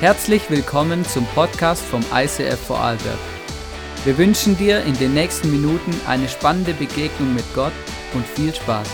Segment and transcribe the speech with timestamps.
[0.00, 3.18] Herzlich willkommen zum Podcast vom ICF Vorarlberg.
[4.06, 7.74] Wir wünschen dir in den nächsten Minuten eine spannende Begegnung mit Gott
[8.14, 8.88] und viel Spaß.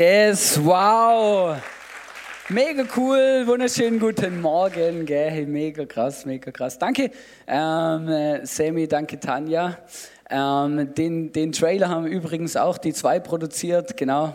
[0.00, 1.58] Yes, wow.
[2.48, 5.44] Mega cool, wunderschönen guten Morgen, gell?
[5.44, 6.78] Mega krass, mega krass.
[6.78, 7.10] Danke,
[7.46, 9.76] ähm, äh, Sammy, danke Tanja.
[10.34, 14.34] Ähm, den, den Trailer haben übrigens auch die zwei produziert, genau.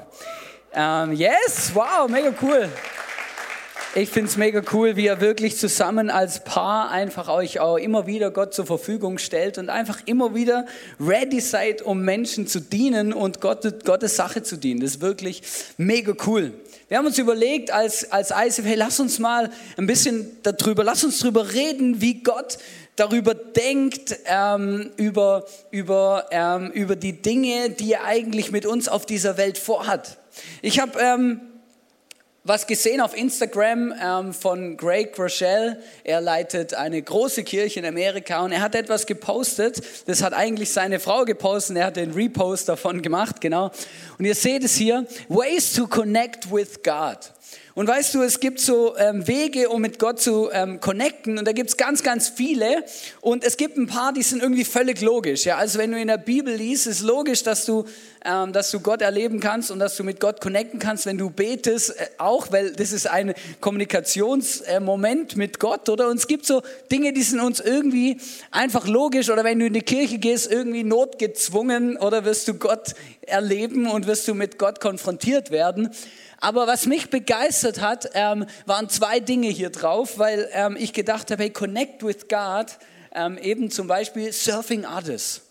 [0.72, 2.70] Ähm, yes, wow, mega cool.
[3.96, 8.06] Ich finde es mega cool, wie ihr wirklich zusammen als Paar einfach euch auch immer
[8.06, 10.68] wieder Gott zur Verfügung stellt und einfach immer wieder
[11.00, 14.82] ready seid, um Menschen zu dienen und Gott, Gottes Sache zu dienen.
[14.82, 15.42] Das ist wirklich
[15.78, 16.54] mega cool.
[16.90, 21.04] Wir haben uns überlegt als, als ISF, hey, lass uns mal ein bisschen darüber, lass
[21.04, 22.60] uns darüber reden, wie Gott
[22.98, 29.06] darüber denkt, ähm, über, über, ähm, über die Dinge, die er eigentlich mit uns auf
[29.06, 30.18] dieser Welt vorhat.
[30.62, 31.42] Ich habe ähm,
[32.48, 35.82] was gesehen auf Instagram ähm, von Greg Rochelle.
[36.04, 39.82] Er leitet eine große Kirche in Amerika und er hat etwas gepostet.
[40.08, 41.78] Das hat eigentlich seine Frau gepostet.
[41.78, 43.72] Er hat den Repost davon gemacht, genau.
[44.18, 47.18] Und ihr seht es hier: Ways to connect with God.
[47.78, 51.38] Und weißt du, es gibt so ähm, Wege, um mit Gott zu ähm, connecten.
[51.38, 52.84] Und da gibt es ganz, ganz viele.
[53.22, 55.46] Und es gibt ein paar, die sind irgendwie völlig logisch.
[55.46, 55.58] Ja?
[55.58, 57.86] Also wenn du in der Bibel liest, ist logisch, dass du,
[58.26, 61.30] ähm, dass du Gott erleben kannst und dass du mit Gott connecten kannst, wenn du
[61.30, 65.88] betest, äh, auch, weil das ist ein Kommunikationsmoment äh, mit Gott.
[65.88, 66.10] Oder?
[66.10, 68.18] Und es gibt so Dinge, die sind uns irgendwie
[68.50, 69.30] einfach logisch.
[69.30, 74.08] Oder wenn du in die Kirche gehst, irgendwie notgezwungen oder wirst du Gott erleben und
[74.08, 75.92] wirst du mit Gott konfrontiert werden.
[76.40, 81.32] Aber was mich begeistert hat, ähm, waren zwei Dinge hier drauf, weil ähm, ich gedacht
[81.32, 82.78] habe, hey, connect with God,
[83.14, 85.42] ähm, eben zum Beispiel Surfing Others.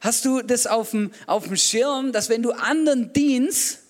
[0.00, 1.12] Hast du das auf dem,
[1.56, 3.80] Schirm, dass wenn du anderen dienst,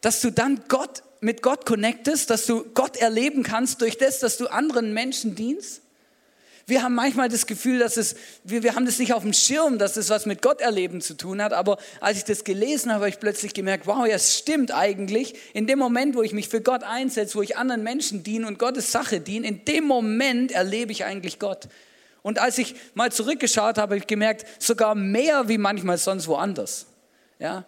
[0.00, 4.36] dass du dann Gott, mit Gott connectest, dass du Gott erleben kannst durch das, dass
[4.36, 5.82] du anderen Menschen dienst?
[6.66, 9.78] Wir haben manchmal das Gefühl, dass es, wir, wir haben das nicht auf dem Schirm,
[9.78, 11.52] dass es was mit Gott erleben zu tun hat.
[11.52, 15.34] Aber als ich das gelesen habe, habe ich plötzlich gemerkt, wow, ja, es stimmt eigentlich.
[15.52, 18.58] In dem Moment, wo ich mich für Gott einsetze, wo ich anderen Menschen diene und
[18.58, 21.68] Gottes Sache diene, in dem Moment erlebe ich eigentlich Gott.
[22.22, 26.86] Und als ich mal zurückgeschaut habe, habe ich gemerkt, sogar mehr wie manchmal sonst woanders.
[27.38, 27.64] Ja,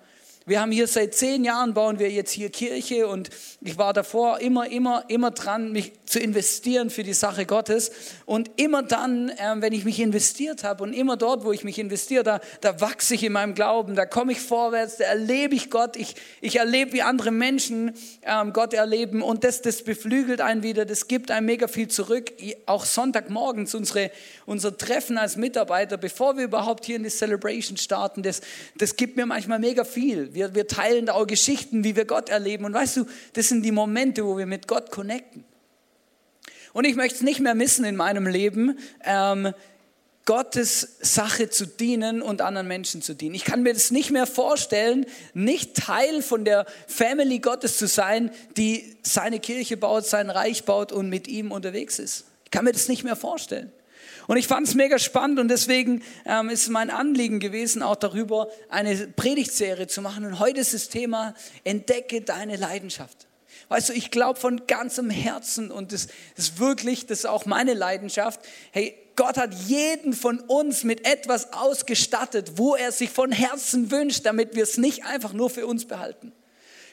[0.46, 3.30] wir haben hier seit zehn Jahren bauen wir jetzt hier Kirche und
[3.60, 7.90] ich war davor immer, immer, immer dran, mich zu investieren für die Sache Gottes.
[8.26, 11.78] Und immer dann, äh, wenn ich mich investiert habe und immer dort, wo ich mich
[11.78, 15.70] investiere, da, da wachse ich in meinem Glauben, da komme ich vorwärts, da erlebe ich
[15.70, 17.92] Gott, ich, ich erlebe, wie andere Menschen
[18.22, 22.32] ähm, Gott erleben und das, das beflügelt einen wieder, das gibt einem mega viel zurück.
[22.66, 24.10] Auch Sonntagmorgens unsere,
[24.44, 28.40] unser Treffen als Mitarbeiter, bevor wir überhaupt hier in die Celebration starten, das,
[28.76, 30.31] das gibt mir manchmal mega viel.
[30.32, 32.64] Wir, wir teilen da auch Geschichten, wie wir Gott erleben.
[32.64, 35.44] Und weißt du, das sind die Momente, wo wir mit Gott connecten.
[36.72, 39.52] Und ich möchte es nicht mehr missen in meinem Leben, ähm,
[40.24, 43.34] Gottes Sache zu dienen und anderen Menschen zu dienen.
[43.34, 45.04] Ich kann mir das nicht mehr vorstellen,
[45.34, 50.92] nicht Teil von der Family Gottes zu sein, die seine Kirche baut, sein Reich baut
[50.92, 52.24] und mit ihm unterwegs ist.
[52.44, 53.72] Ich kann mir das nicht mehr vorstellen.
[54.26, 58.48] Und ich fand es mega spannend und deswegen ähm, ist mein Anliegen gewesen, auch darüber
[58.68, 60.24] eine Predigtserie zu machen.
[60.24, 61.34] Und heute ist das Thema,
[61.64, 63.26] entdecke deine Leidenschaft.
[63.68, 67.74] Weißt du, ich glaube von ganzem Herzen und das ist wirklich, das ist auch meine
[67.74, 68.40] Leidenschaft.
[68.70, 74.24] Hey, Gott hat jeden von uns mit etwas ausgestattet, wo er sich von Herzen wünscht,
[74.24, 76.32] damit wir es nicht einfach nur für uns behalten.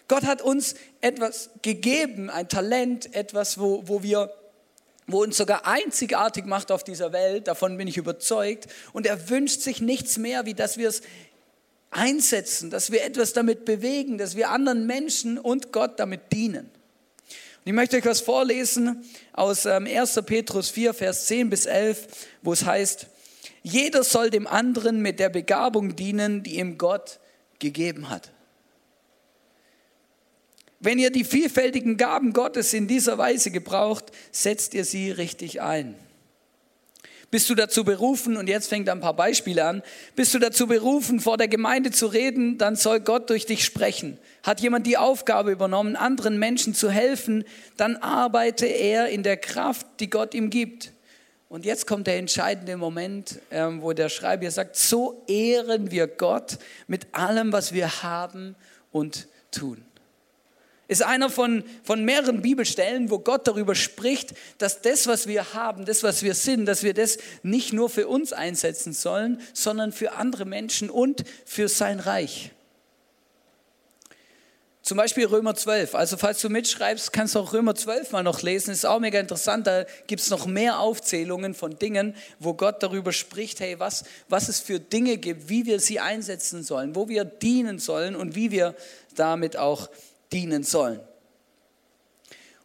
[0.08, 4.34] Gott hat uns etwas gegeben, ein Talent, etwas, wo, wo wir
[5.12, 8.68] wo uns sogar einzigartig macht auf dieser Welt, davon bin ich überzeugt.
[8.94, 11.02] Und er wünscht sich nichts mehr, wie dass wir es
[11.92, 16.66] einsetzen, dass wir etwas damit bewegen, dass wir anderen Menschen und Gott damit dienen.
[16.66, 19.03] Und ich möchte euch was vorlesen
[19.34, 20.18] aus 1.
[20.18, 22.08] Ähm, Petrus 4, Vers 10 bis 11,
[22.42, 23.08] wo es heißt,
[23.64, 27.19] jeder soll dem anderen mit der Begabung dienen, die ihm Gott
[27.60, 28.31] gegeben hat.
[30.81, 35.96] Wenn ihr die vielfältigen Gaben Gottes in dieser Weise gebraucht, setzt ihr sie richtig ein.
[37.31, 39.84] Bist du dazu berufen, und jetzt fängt ein paar Beispiele an,
[40.16, 44.18] bist du dazu berufen, vor der Gemeinde zu reden, dann soll Gott durch dich sprechen.
[44.42, 47.44] Hat jemand die Aufgabe übernommen, anderen Menschen zu helfen,
[47.78, 50.94] dann arbeite er in der Kraft, die Gott ihm gibt.
[51.50, 56.58] Und jetzt kommt der entscheidende Moment, ähm, wo der Schreiber sagt, so ehren wir Gott
[56.88, 58.56] mit allem, was wir haben
[58.92, 59.84] und tun
[60.89, 65.86] ist einer von, von mehreren Bibelstellen, wo Gott darüber spricht, dass das, was wir haben,
[65.86, 70.13] das, was wir sind, dass wir das nicht nur für uns einsetzen sollen, sondern für
[70.13, 72.51] andere Menschen und für sein Reich.
[74.81, 75.94] Zum Beispiel Römer 12.
[75.94, 78.71] Also falls du mitschreibst, kannst du auch Römer 12 mal noch lesen.
[78.71, 79.68] Ist auch mega interessant.
[79.68, 84.50] Da gibt es noch mehr Aufzählungen von Dingen, wo Gott darüber spricht, hey, was, was
[84.50, 88.50] es für Dinge gibt, wie wir sie einsetzen sollen, wo wir dienen sollen und wie
[88.50, 88.74] wir
[89.13, 89.89] damit auch
[90.31, 91.00] dienen sollen.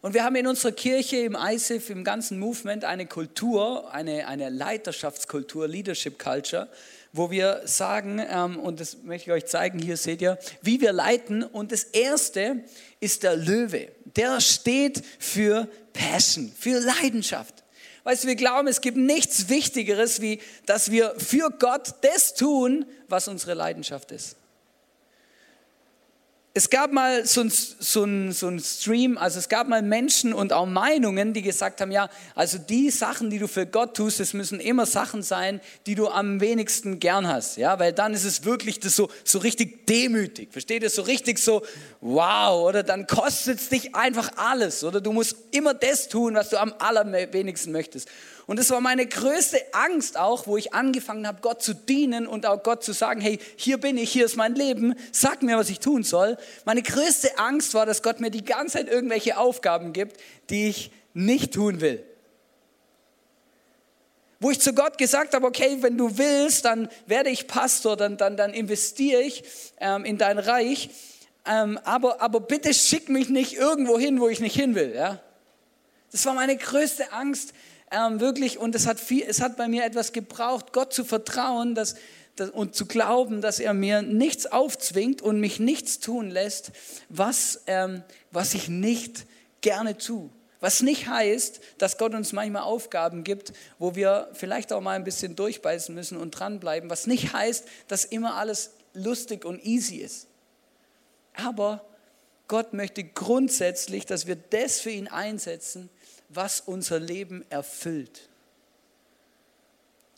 [0.05, 4.51] Und wir haben in unserer Kirche, im ISIF, im ganzen Movement eine Kultur, eine, eine
[4.51, 6.69] Leiterschaftskultur, Leadership Culture,
[7.15, 10.93] wo wir sagen, ähm, und das möchte ich euch zeigen, hier seht ihr, wie wir
[10.93, 11.43] leiten.
[11.43, 12.65] Und das erste
[13.01, 13.93] ist der Löwe.
[14.15, 17.65] Der steht für Passion, für Leidenschaft.
[18.03, 22.85] Weißt du, wir glauben, es gibt nichts Wichtigeres, wie dass wir für Gott das tun,
[23.09, 24.37] was unsere Leidenschaft ist.
[26.57, 30.33] Es gab mal so ein, so, ein, so ein Stream, also es gab mal Menschen
[30.33, 34.21] und auch Meinungen, die gesagt haben, ja, also die Sachen, die du für Gott tust,
[34.21, 38.23] das müssen immer Sachen sein, die du am wenigsten gern hast, ja, weil dann ist
[38.23, 41.61] es wirklich das so, so richtig demütig, versteht ihr, so richtig so,
[42.01, 46.51] wow, oder dann kostet es dich einfach alles, oder du musst immer das tun, was
[46.51, 48.09] du am allerwenigsten möchtest.
[48.47, 52.45] Und das war meine größte Angst auch, wo ich angefangen habe, Gott zu dienen und
[52.45, 55.71] auch Gott zu sagen, hey, hier bin ich, hier ist mein Leben, sag mir, was
[55.71, 56.37] ich tun soll.
[56.65, 60.19] Meine größte Angst war, dass Gott mir die ganze Zeit irgendwelche Aufgaben gibt,
[60.51, 62.05] die ich nicht tun will.
[64.41, 68.19] Wo ich zu Gott gesagt habe, okay, wenn du willst, dann werde ich Pastor, dann,
[68.19, 69.43] dann, dann investiere ich
[69.81, 70.91] ähm, in dein Reich.
[71.47, 74.95] Ähm, aber, aber bitte schick mich nicht irgendwo hin, wo ich nicht hin will.
[74.95, 75.19] Ja?
[76.13, 77.55] Das war meine größte Angst,
[77.95, 81.75] ähm, wirklich, und es hat, viel, es hat bei mir etwas gebraucht, Gott zu vertrauen
[81.75, 81.95] dass,
[82.37, 86.73] dass, und zu glauben, dass er mir nichts aufzwingt und mich nichts tun lässt,
[87.09, 89.27] was, ähm, was ich nicht
[89.61, 90.31] gerne tue.
[90.61, 95.05] Was nicht heißt, dass Gott uns manchmal Aufgaben gibt, wo wir vielleicht auch mal ein
[95.05, 96.89] bisschen durchbeißen müssen und dranbleiben.
[96.89, 100.27] Was nicht heißt, dass immer alles lustig und easy ist.
[101.35, 101.85] Aber
[102.49, 105.91] Gott möchte grundsätzlich, dass wir das für ihn einsetzen,
[106.35, 108.29] was unser Leben erfüllt.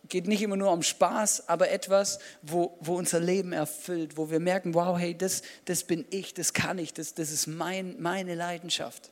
[0.09, 4.39] Geht nicht immer nur um Spaß, aber etwas, wo, wo unser Leben erfüllt, wo wir
[4.39, 8.37] merken, wow, hey, das, das bin ich, das kann ich, das, das ist mein, meine
[8.37, 9.11] Leidenschaft.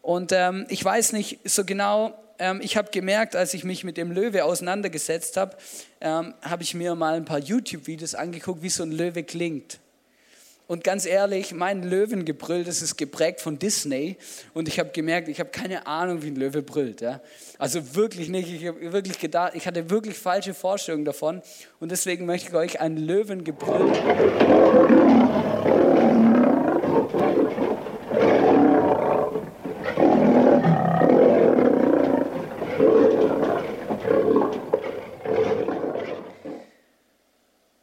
[0.00, 3.96] Und ähm, ich weiß nicht so genau, ähm, ich habe gemerkt, als ich mich mit
[3.96, 5.56] dem Löwe auseinandergesetzt habe,
[6.00, 9.78] ähm, habe ich mir mal ein paar YouTube-Videos angeguckt, wie so ein Löwe klingt.
[10.68, 14.16] Und ganz ehrlich, mein Löwengebrüll, das ist geprägt von Disney.
[14.52, 17.00] Und ich habe gemerkt, ich habe keine Ahnung, wie ein Löwe brüllt.
[17.00, 17.20] Ja?
[17.56, 18.52] Also wirklich nicht.
[18.52, 21.40] Ich habe wirklich gedacht, ich hatte wirklich falsche Vorstellungen davon.
[21.78, 23.92] Und deswegen möchte ich euch ein Löwengebrüll.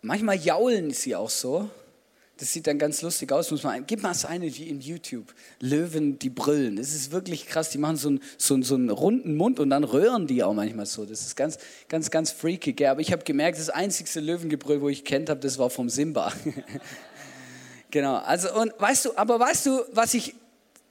[0.02, 1.70] Manchmal jaulen sie auch so.
[2.38, 3.52] Das sieht dann ganz lustig aus.
[3.52, 5.34] Muss man, gib mal so eine wie in YouTube.
[5.60, 6.78] Löwen, die brüllen.
[6.78, 7.70] Das ist wirklich krass.
[7.70, 10.88] Die machen so einen, so, so einen runden Mund und dann röhren die auch manchmal
[10.88, 11.06] so.
[11.06, 11.60] Das ist ganz,
[11.90, 12.76] ganz, ganz freaky.
[12.80, 15.90] Ja, aber ich habe gemerkt, das einzigste Löwengebrüll, wo ich kennt habe, das war vom
[15.90, 16.34] Simba.
[17.92, 18.16] genau.
[18.16, 20.34] Also, und weißt du, aber weißt du, was ich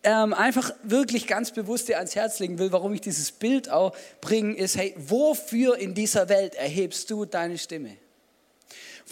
[0.04, 3.96] ähm, einfach wirklich ganz bewusst dir ans Herz legen will, warum ich dieses Bild auch
[4.20, 7.96] bringe, ist, hey, wofür in dieser Welt erhebst du deine Stimme?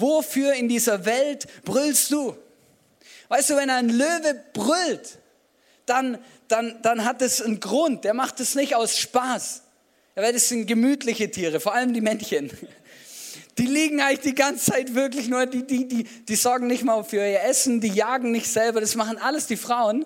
[0.01, 2.37] Wofür in dieser Welt brüllst du?
[3.29, 5.19] Weißt du, wenn ein Löwe brüllt,
[5.87, 8.05] dann, dann, dann hat es einen Grund.
[8.05, 9.63] Der macht es nicht aus Spaß.
[10.15, 12.51] Weil das sind gemütliche Tiere, vor allem die Männchen.
[13.59, 17.05] Die liegen eigentlich die ganze Zeit wirklich nur, die, die, die, die sorgen nicht mal
[17.05, 20.05] für ihr Essen, die jagen nicht selber, das machen alles die Frauen.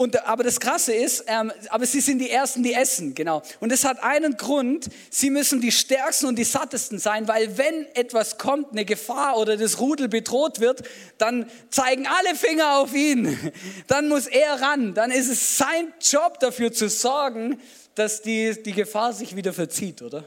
[0.00, 3.42] Und, aber das Krasse ist, ähm, aber sie sind die Ersten, die essen, genau.
[3.60, 7.84] Und es hat einen Grund, sie müssen die Stärksten und die Sattesten sein, weil wenn
[7.92, 10.84] etwas kommt, eine Gefahr oder das Rudel bedroht wird,
[11.18, 13.38] dann zeigen alle Finger auf ihn.
[13.88, 14.94] Dann muss er ran.
[14.94, 17.60] Dann ist es sein Job dafür zu sorgen,
[17.94, 20.24] dass die, die Gefahr sich wieder verzieht, oder?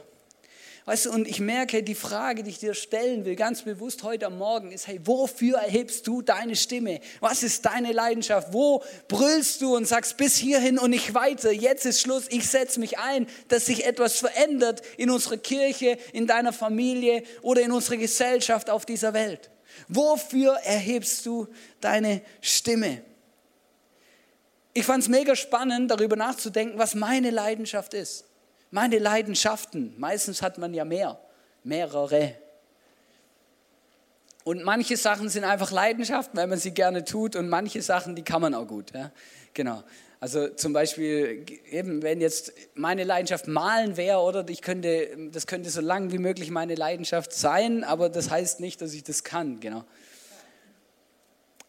[0.86, 4.26] Weißt du, und ich merke, die Frage, die ich dir stellen will, ganz bewusst heute
[4.26, 7.00] am Morgen, ist, hey, wofür erhebst du deine Stimme?
[7.20, 8.52] Was ist deine Leidenschaft?
[8.52, 12.80] Wo brüllst du und sagst, bis hierhin und nicht weiter, jetzt ist Schluss, ich setze
[12.80, 17.96] mich ein, dass sich etwas verändert in unserer Kirche, in deiner Familie oder in unserer
[17.96, 19.50] Gesellschaft auf dieser Welt?
[19.88, 21.48] Wofür erhebst du
[21.80, 23.00] deine Stimme?
[24.74, 28.26] Ich fand es mega spannend, darüber nachzudenken, was meine Leidenschaft ist
[28.74, 29.94] meine Leidenschaften.
[29.98, 31.16] Meistens hat man ja mehr,
[31.62, 32.34] mehrere.
[34.42, 38.24] Und manche Sachen sind einfach Leidenschaften, weil man sie gerne tut und manche Sachen, die
[38.24, 38.92] kann man auch gut.
[38.92, 39.12] Ja?
[39.54, 39.84] Genau.
[40.18, 45.70] Also zum Beispiel, eben, wenn jetzt meine Leidenschaft malen wäre, oder ich könnte, das könnte
[45.70, 49.60] so lang wie möglich meine Leidenschaft sein, aber das heißt nicht, dass ich das kann.
[49.60, 49.84] Genau.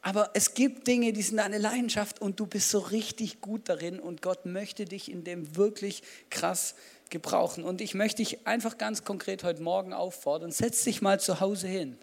[0.08, 4.00] Aber es gibt Dinge, die sind deine Leidenschaft und du bist so richtig gut darin
[4.00, 6.76] und Gott möchte dich in dem wirklich krass
[7.10, 7.64] gebrauchen.
[7.64, 11.68] Und ich möchte dich einfach ganz konkret heute Morgen auffordern, setz dich mal zu Hause
[11.68, 11.98] hin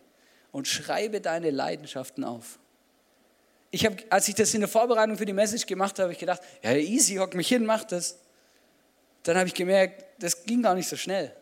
[0.51, 2.59] und schreibe deine Leidenschaften auf.
[3.71, 6.19] Ich habe, als ich das in der Vorbereitung für die Message gemacht habe, habe ich
[6.19, 8.19] gedacht, ja easy, hock mich hin, mach das.
[9.23, 11.33] Dann habe ich gemerkt, das ging gar nicht so schnell.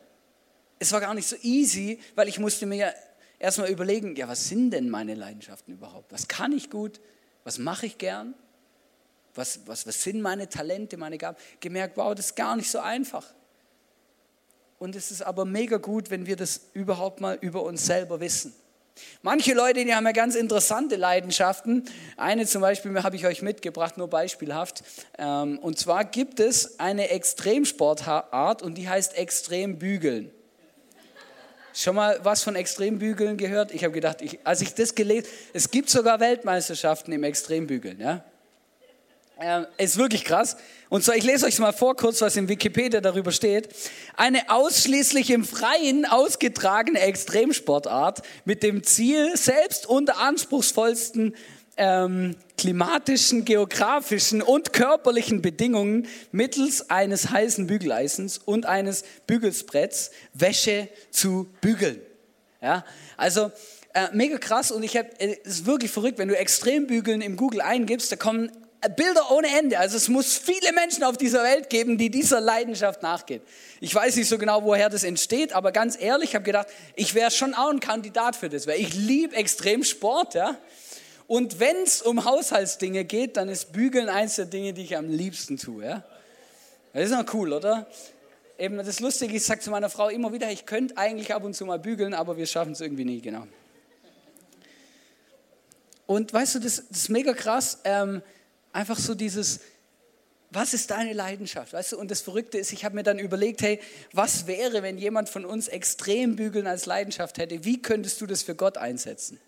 [0.79, 2.93] Es war gar nicht so easy, weil ich musste mir
[3.41, 6.13] erstmal überlegen, ja, was sind denn meine Leidenschaften überhaupt?
[6.13, 7.01] Was kann ich gut?
[7.43, 8.35] Was mache ich gern?
[9.35, 11.37] Was, was, was sind meine Talente, meine Gaben?
[11.59, 13.27] Gemerkt, wow, das ist gar nicht so einfach.
[14.79, 18.55] Und es ist aber mega gut, wenn wir das überhaupt mal über uns selber wissen.
[19.23, 21.85] Manche Leute, die haben ja ganz interessante Leidenschaften.
[22.17, 24.83] Eine zum Beispiel habe ich euch mitgebracht, nur beispielhaft.
[25.17, 30.33] Ähm, und zwar gibt es eine Extremsportart und die heißt Extrembügeln.
[31.73, 33.73] Schon mal was von Extrembügeln gehört?
[33.73, 38.01] Ich habe gedacht, ich, als ich das gelesen es gibt sogar Weltmeisterschaften im Extrembügeln.
[38.01, 38.25] Ja?
[39.43, 40.57] Ähm, ist wirklich krass.
[40.91, 43.69] Und zwar, ich lese euch mal vor, kurz, was im Wikipedia darüber steht.
[44.17, 51.35] Eine ausschließlich im Freien ausgetragene Extremsportart mit dem Ziel, selbst unter anspruchsvollsten
[51.81, 61.49] ähm, klimatischen, geografischen und körperlichen Bedingungen mittels eines heißen Bügeleisens und eines Bügelsbretts Wäsche zu
[61.63, 61.99] bügeln.
[62.61, 62.85] Ja,
[63.17, 63.51] also
[63.95, 67.37] äh, mega krass und ich habe, äh, es ist wirklich verrückt, wenn du Extrembügeln im
[67.37, 68.53] Google eingibst, da kommen
[68.95, 69.79] Bilder ohne Ende.
[69.79, 73.41] Also es muss viele Menschen auf dieser Welt geben, die dieser Leidenschaft nachgehen.
[73.81, 77.15] Ich weiß nicht so genau, woher das entsteht, aber ganz ehrlich, ich habe gedacht, ich
[77.15, 80.59] wäre schon auch ein Kandidat für das, weil ich liebe extrem Sport, ja.
[81.31, 85.09] Und wenn es um Haushaltsdinge geht, dann ist Bügeln eins der Dinge, die ich am
[85.09, 86.05] liebsten tue, ja.
[86.93, 87.87] Das ist noch cool, oder?
[88.59, 91.55] Eben das Lustige, ich sage zu meiner Frau immer wieder, ich könnte eigentlich ab und
[91.55, 93.47] zu mal bügeln, aber wir schaffen es irgendwie nie, genau.
[96.07, 97.79] Und weißt du, das, das ist mega krass.
[97.85, 98.23] Ähm,
[98.73, 99.61] Einfach so dieses,
[100.51, 101.73] was ist deine Leidenschaft?
[101.73, 103.81] Weißt du, und das Verrückte ist, ich habe mir dann überlegt, hey,
[104.13, 107.65] was wäre, wenn jemand von uns Extrembügeln als Leidenschaft hätte?
[107.65, 109.41] Wie könntest du das für Gott einsetzen?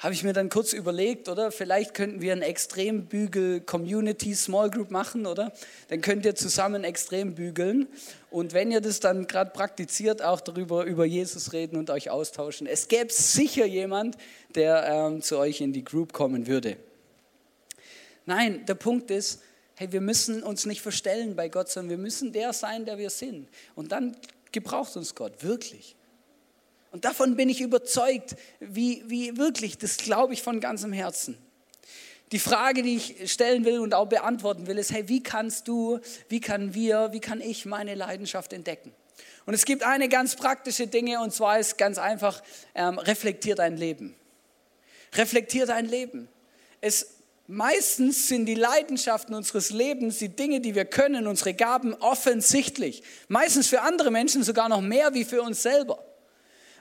[0.00, 1.52] Habe ich mir dann kurz überlegt, oder?
[1.52, 5.52] Vielleicht könnten wir ein Extrembügel-Community Small Group machen, oder?
[5.88, 7.86] Dann könnt ihr zusammen extrem bügeln.
[8.30, 12.66] Und wenn ihr das dann gerade praktiziert, auch darüber über Jesus reden und euch austauschen.
[12.66, 14.16] Es gäbe sicher jemand,
[14.54, 16.78] der ähm, zu euch in die Group kommen würde.
[18.24, 19.42] Nein, der Punkt ist,
[19.74, 23.10] hey, wir müssen uns nicht verstellen bei Gott, sondern wir müssen der sein, der wir
[23.10, 23.50] sind.
[23.74, 24.16] Und dann
[24.50, 25.94] gebraucht uns Gott, wirklich.
[26.90, 31.38] Und davon bin ich überzeugt, wie, wie wirklich, das glaube ich von ganzem Herzen.
[32.32, 35.98] Die Frage, die ich stellen will und auch beantworten will, ist, hey, wie kannst du,
[36.28, 38.92] wie kann wir, wie kann ich meine Leidenschaft entdecken?
[39.46, 42.42] Und es gibt eine ganz praktische Dinge und zwar ist ganz einfach,
[42.74, 44.14] ähm, reflektier dein Leben.
[45.14, 46.28] Reflektier dein Leben.
[46.80, 47.20] Es
[47.52, 53.02] Meistens sind die Leidenschaften unseres Lebens, die Dinge, die wir können, unsere Gaben offensichtlich.
[53.26, 55.98] Meistens für andere Menschen sogar noch mehr wie für uns selber.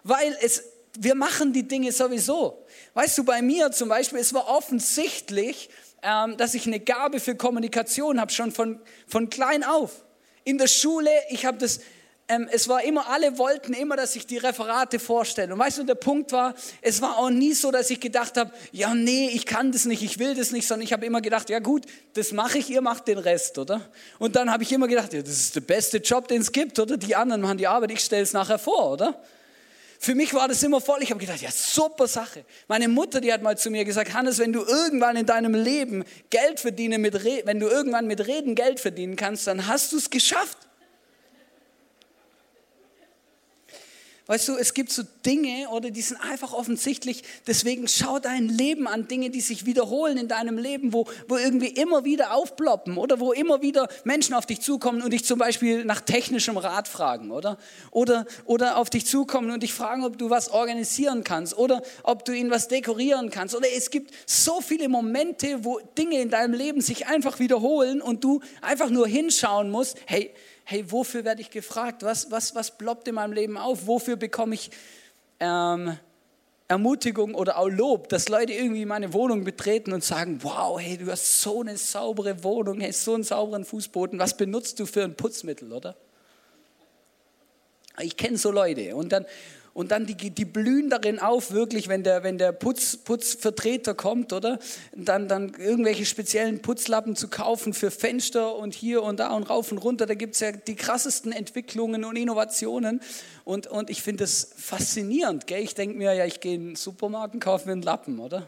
[0.03, 0.63] Weil es,
[0.98, 2.65] wir machen die Dinge sowieso.
[2.94, 5.70] Weißt du, bei mir zum Beispiel, es war offensichtlich,
[6.01, 10.03] ähm, dass ich eine Gabe für Kommunikation habe, schon von, von klein auf.
[10.44, 11.79] In der Schule, ich habe das
[12.29, 15.51] ähm, es war immer, alle wollten immer, dass ich die Referate vorstelle.
[15.51, 18.51] Und weißt du, der Punkt war, es war auch nie so, dass ich gedacht habe,
[18.72, 21.50] ja, nee, ich kann das nicht, ich will das nicht, sondern ich habe immer gedacht,
[21.50, 23.82] ja gut, das mache ich, ihr macht den Rest, oder?
[24.20, 26.77] Und dann habe ich immer gedacht, ja, das ist der beste Job, den es gibt,
[26.77, 26.98] oder?
[26.98, 29.20] Die anderen machen die Arbeit, ich stelle es nachher vor, oder?
[30.01, 31.03] Für mich war das immer voll.
[31.03, 32.46] Ich habe gedacht, ja, super Sache.
[32.70, 36.06] Meine Mutter, die hat mal zu mir gesagt, Hannes, wenn du irgendwann in deinem Leben
[36.29, 40.10] Geld verdienen mit wenn du irgendwann mit Reden Geld verdienen kannst, dann hast du es
[40.10, 40.58] geschafft.
[44.29, 47.24] Weißt du, es gibt so Dinge oder die sind einfach offensichtlich.
[47.48, 51.69] Deswegen schau dein Leben an, Dinge, die sich wiederholen in deinem Leben, wo, wo irgendwie
[51.69, 55.83] immer wieder aufploppen oder wo immer wieder Menschen auf dich zukommen und dich zum Beispiel
[55.83, 57.57] nach technischem Rat fragen, oder?
[57.89, 62.24] Oder, oder auf dich zukommen und dich fragen, ob du was organisieren kannst oder ob
[62.24, 63.55] du ihnen was dekorieren kannst.
[63.55, 68.24] Oder es gibt so viele Momente, wo Dinge in deinem Leben sich einfach wiederholen und
[68.24, 70.31] du einfach nur hinschauen musst, hey,
[70.70, 72.04] hey, wofür werde ich gefragt?
[72.04, 73.88] Was, was, was ploppt in meinem Leben auf?
[73.88, 74.70] Wofür bekomme ich
[75.40, 75.98] ähm,
[76.68, 81.12] Ermutigung oder auch Lob, dass Leute irgendwie meine Wohnung betreten und sagen, wow, hey, du
[81.12, 85.16] hast so eine saubere Wohnung, hey, so einen sauberen Fußboden, was benutzt du für ein
[85.16, 85.96] Putzmittel, oder?
[88.00, 89.26] Ich kenne so Leute und dann,
[89.74, 94.34] und dann die, die blühen darin auf, wirklich, wenn der, wenn der Putz, Putzvertreter kommt,
[94.34, 94.60] oder?
[94.96, 99.72] Dann, dann irgendwelche speziellen Putzlappen zu kaufen für Fenster und hier und da und rauf
[99.72, 100.06] und runter.
[100.06, 103.02] Da gibt es ja die krassesten Entwicklungen und Innovationen.
[103.46, 105.48] Und, und ich finde das faszinierend.
[105.48, 105.64] Gell?
[105.64, 108.48] Ich denke mir, ja, ich gehe in den Supermarkt und kaufe mir einen Lappen, oder?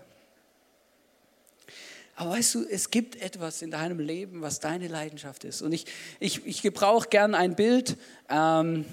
[2.16, 5.62] Aber weißt du, es gibt etwas in deinem Leben, was deine Leidenschaft ist.
[5.62, 5.86] Und ich,
[6.20, 7.98] ich, ich gebrauche gern ein Bild.
[8.30, 8.86] Ähm,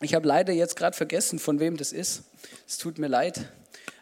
[0.00, 2.24] ich habe leider jetzt gerade vergessen, von wem das ist.
[2.66, 3.48] Es tut mir leid.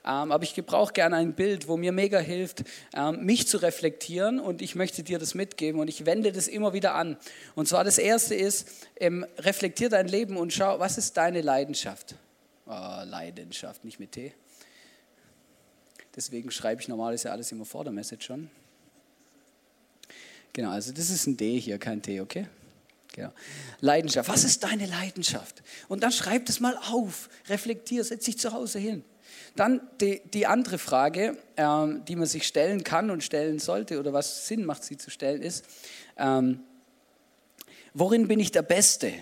[0.04, 2.64] Ähm, aber ich gebrauche gerne ein Bild, wo mir mega hilft,
[2.94, 6.72] ähm, mich zu reflektieren und ich möchte dir das mitgeben und ich wende das immer
[6.72, 7.18] wieder an.
[7.56, 12.14] Und zwar das erste ist, ähm, reflektier dein Leben und schau, was ist deine Leidenschaft?
[12.66, 14.32] Oh, Leidenschaft, nicht mit T.
[16.16, 18.50] Deswegen schreibe ich normalerweise alles immer vor der Message schon.
[20.52, 22.46] Genau, also das ist ein D hier, kein T, okay?
[23.14, 23.32] Genau.
[23.80, 24.28] Leidenschaft.
[24.28, 25.62] Was ist deine Leidenschaft?
[25.88, 27.28] Und dann schreib das mal auf.
[27.48, 29.04] Reflektier, setz dich zu Hause hin.
[29.56, 34.12] Dann die, die andere Frage, ähm, die man sich stellen kann und stellen sollte oder
[34.12, 35.64] was Sinn macht, sie zu stellen, ist,
[36.16, 36.60] ähm,
[37.94, 39.12] worin bin ich der Beste?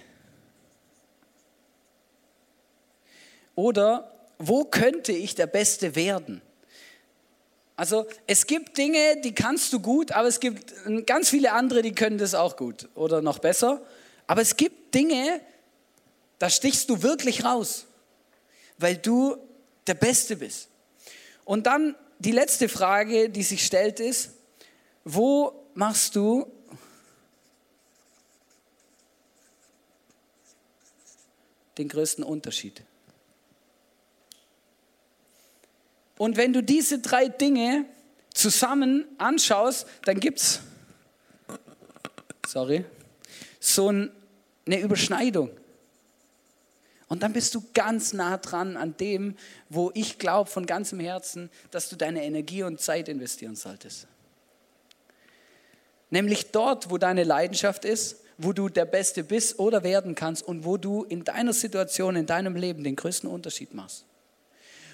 [3.55, 6.43] Oder wo könnte ich der Beste werden?
[7.77, 10.73] Also es gibt Dinge, die kannst du gut, aber es gibt
[11.05, 13.85] ganz viele andere, die können das auch gut oder noch besser.
[14.27, 15.41] Aber es gibt Dinge,
[16.39, 17.87] da stichst du wirklich raus,
[18.79, 19.37] weil du
[19.87, 20.69] der Beste bist.
[21.45, 24.31] Und dann die letzte Frage, die sich stellt, ist,
[25.05, 26.51] wo machst du
[31.77, 32.83] den größten Unterschied?
[36.19, 37.85] Und wenn du diese drei Dinge
[38.33, 40.61] zusammen anschaust, dann gibt es,
[42.47, 42.85] sorry,
[43.61, 45.51] so eine Überschneidung.
[47.09, 49.37] Und dann bist du ganz nah dran an dem,
[49.69, 54.09] wo ich glaube von ganzem Herzen, dass du deine Energie und Zeit investieren solltest.
[56.11, 60.65] Nämlich dort, wo deine Leidenschaft ist, wo du der Beste bist oder werden kannst und
[60.65, 64.05] wo du in deiner Situation, in deinem Leben den größten Unterschied machst.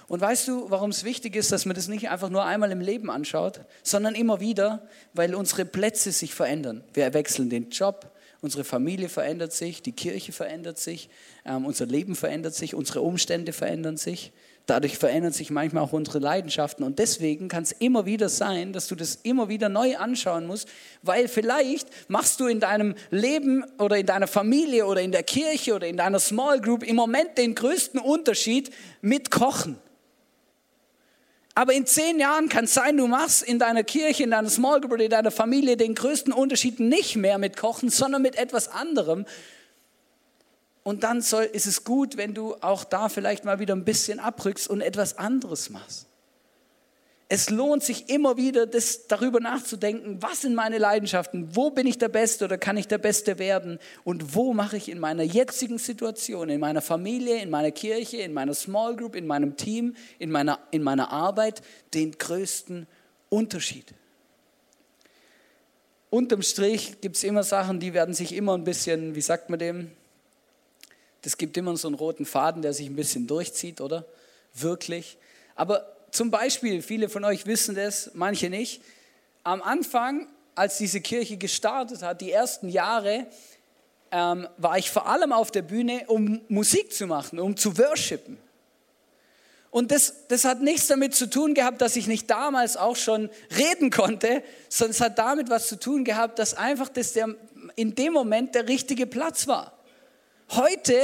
[0.09, 2.80] Und weißt du, warum es wichtig ist, dass man das nicht einfach nur einmal im
[2.80, 6.84] Leben anschaut, sondern immer wieder, weil unsere Plätze sich verändern.
[6.93, 8.10] Wir wechseln den Job,
[8.41, 11.08] unsere Familie verändert sich, die Kirche verändert sich,
[11.47, 14.32] ähm, unser Leben verändert sich, unsere Umstände verändern sich.
[14.67, 16.84] Dadurch verändern sich manchmal auch unsere Leidenschaften.
[16.84, 20.69] Und deswegen kann es immer wieder sein, dass du das immer wieder neu anschauen musst,
[21.02, 25.75] weil vielleicht machst du in deinem Leben oder in deiner Familie oder in der Kirche
[25.75, 29.78] oder in deiner Small Group im Moment den größten Unterschied mit Kochen.
[31.54, 34.80] Aber in zehn Jahren kann es sein, du machst in deiner Kirche, in deiner Small
[34.80, 39.26] Group in deiner Familie den größten Unterschied nicht mehr mit Kochen, sondern mit etwas anderem.
[40.82, 44.19] Und dann soll, ist es gut, wenn du auch da vielleicht mal wieder ein bisschen
[44.19, 46.06] abrückst und etwas anderes machst.
[47.34, 51.97] Es lohnt sich immer wieder, das, darüber nachzudenken, was sind meine Leidenschaften, wo bin ich
[51.97, 55.78] der Beste oder kann ich der Beste werden und wo mache ich in meiner jetzigen
[55.78, 60.30] Situation, in meiner Familie, in meiner Kirche, in meiner Small Group, in meinem Team, in
[60.30, 61.62] meiner, in meiner Arbeit
[61.95, 62.86] den größten
[63.30, 63.95] Unterschied.
[66.10, 69.58] Unterm Strich gibt es immer Sachen, die werden sich immer ein bisschen, wie sagt man
[69.58, 69.90] dem,
[71.23, 74.04] das gibt immer so einen roten Faden, der sich ein bisschen durchzieht, oder?
[74.52, 75.16] Wirklich.
[75.54, 78.82] Aber zum Beispiel, viele von euch wissen das, manche nicht,
[79.44, 83.26] am Anfang, als diese Kirche gestartet hat, die ersten Jahre,
[84.10, 88.36] ähm, war ich vor allem auf der Bühne, um Musik zu machen, um zu worshipen.
[89.70, 93.30] Und das, das hat nichts damit zu tun gehabt, dass ich nicht damals auch schon
[93.56, 97.34] reden konnte, sondern es hat damit was zu tun gehabt, dass einfach das der,
[97.75, 99.72] in dem Moment der richtige Platz war.
[100.50, 100.94] Heute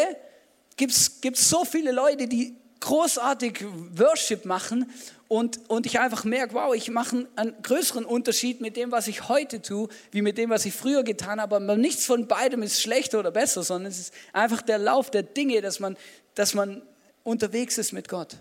[0.77, 3.65] gibt es so viele Leute, die großartig
[3.97, 4.91] Worship machen
[5.29, 9.29] und, und ich einfach merke, wow, ich mache einen größeren Unterschied mit dem, was ich
[9.29, 11.57] heute tue, wie mit dem, was ich früher getan habe.
[11.57, 15.23] Aber nichts von beidem ist schlechter oder besser, sondern es ist einfach der Lauf der
[15.23, 15.99] Dinge, dass man,
[16.35, 16.81] dass man
[17.25, 18.37] unterwegs ist mit Gott.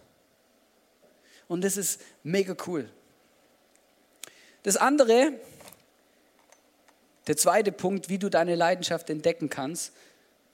[1.50, 2.90] Und das ist mega cool.
[4.64, 5.34] Das andere,
[7.28, 9.94] der zweite Punkt, wie du deine Leidenschaft entdecken kannst,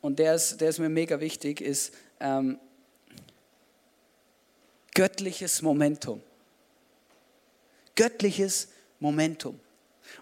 [0.01, 2.59] und der ist, der ist mir mega wichtig, ist, ähm,
[4.93, 6.21] göttliches Momentum.
[7.95, 9.59] Göttliches Momentum.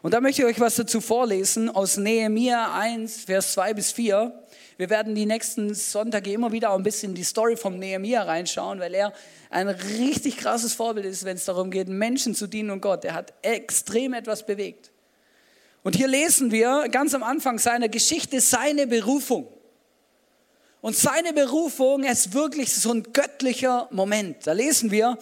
[0.01, 4.31] Und da möchte ich euch was dazu vorlesen aus Nehemiah 1, Vers 2 bis 4.
[4.77, 8.23] Wir werden die nächsten Sonntage immer wieder auch ein bisschen in die Story vom Nehemiah
[8.23, 9.13] reinschauen, weil er
[9.49, 13.05] ein richtig krasses Vorbild ist, wenn es darum geht, Menschen zu dienen und Gott.
[13.05, 14.91] Er hat extrem etwas bewegt.
[15.83, 19.47] Und hier lesen wir ganz am Anfang seiner Geschichte seine Berufung.
[20.81, 24.47] Und seine Berufung ist wirklich so ein göttlicher Moment.
[24.47, 25.17] Da lesen wir,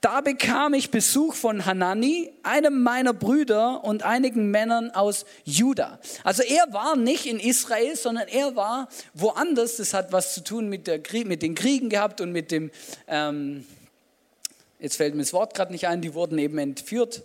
[0.00, 5.98] da bekam ich Besuch von Hanani, einem meiner Brüder und einigen Männern aus Juda.
[6.22, 9.76] Also er war nicht in Israel, sondern er war woanders.
[9.76, 12.70] Das hat was zu tun mit, der, mit den Kriegen gehabt und mit dem,
[13.08, 13.66] ähm,
[14.78, 17.22] jetzt fällt mir das Wort gerade nicht ein, die wurden eben entführt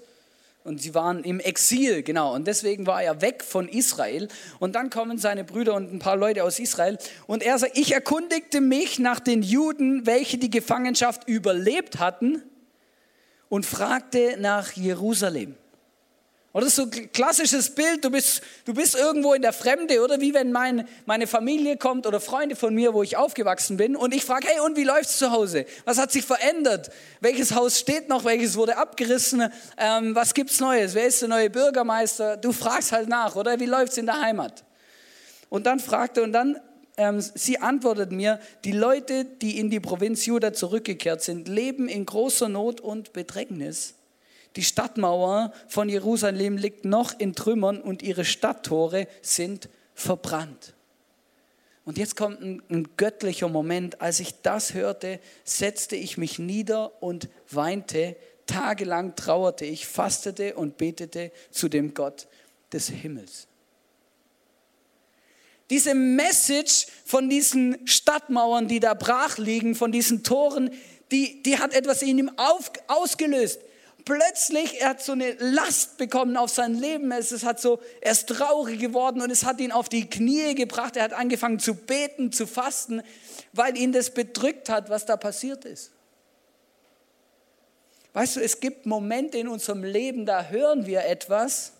[0.65, 2.33] Und sie waren im Exil, genau.
[2.33, 4.27] Und deswegen war er weg von Israel.
[4.57, 6.97] Und dann kommen seine Brüder und ein paar Leute aus Israel.
[7.27, 12.41] Und er sagt, ich erkundigte mich nach den Juden, welche die Gefangenschaft überlebt hatten
[13.47, 15.55] und fragte nach Jerusalem.
[16.55, 20.33] Oder so ein klassisches Bild, du bist, du bist irgendwo in der Fremde, oder wie
[20.33, 24.23] wenn mein, meine Familie kommt oder Freunde von mir, wo ich aufgewachsen bin und ich
[24.23, 25.65] frage, hey, und wie läuft's zu Hause?
[25.83, 26.91] Was hat sich verändert?
[27.19, 28.23] Welches Haus steht noch?
[28.23, 29.51] Welches wurde abgerissen?
[29.77, 30.95] Ähm, was gibt's Neues?
[30.95, 32.37] Wer ist der neue Bürgermeister?
[32.37, 34.63] Du fragst halt nach, oder wie läuft's in der Heimat?
[35.49, 36.57] Und dann fragte, und dann,
[36.95, 42.05] ähm, sie antwortet mir, die Leute, die in die Provinz Juda zurückgekehrt sind, leben in
[42.05, 43.95] großer Not und Bedrängnis
[44.55, 50.73] die Stadtmauer von Jerusalem liegt noch in Trümmern und ihre Stadttore sind verbrannt.
[51.83, 54.01] Und jetzt kommt ein, ein, göttlicher Moment.
[54.01, 58.15] Als ich das hörte, setzte ich mich nieder und weinte.
[58.47, 62.27] Tagelang trauerte ich, fastete und betete zu dem Gott
[62.71, 63.47] des Himmels.
[65.69, 70.71] Diese Message von diesen Stadtmauern, die da brach liegen, von diesen Toren,
[71.11, 73.59] die, die hat etwas in ihm auf, ausgelöst
[74.05, 77.11] plötzlich, er hat so eine Last bekommen auf sein Leben.
[77.11, 80.55] Es, es hat so, er ist traurig geworden und es hat ihn auf die Knie
[80.55, 80.95] gebracht.
[80.95, 83.01] Er hat angefangen zu beten, zu fasten,
[83.51, 85.91] weil ihn das bedrückt hat, was da passiert ist.
[88.13, 91.73] Weißt du, es gibt Momente in unserem Leben, da hören wir etwas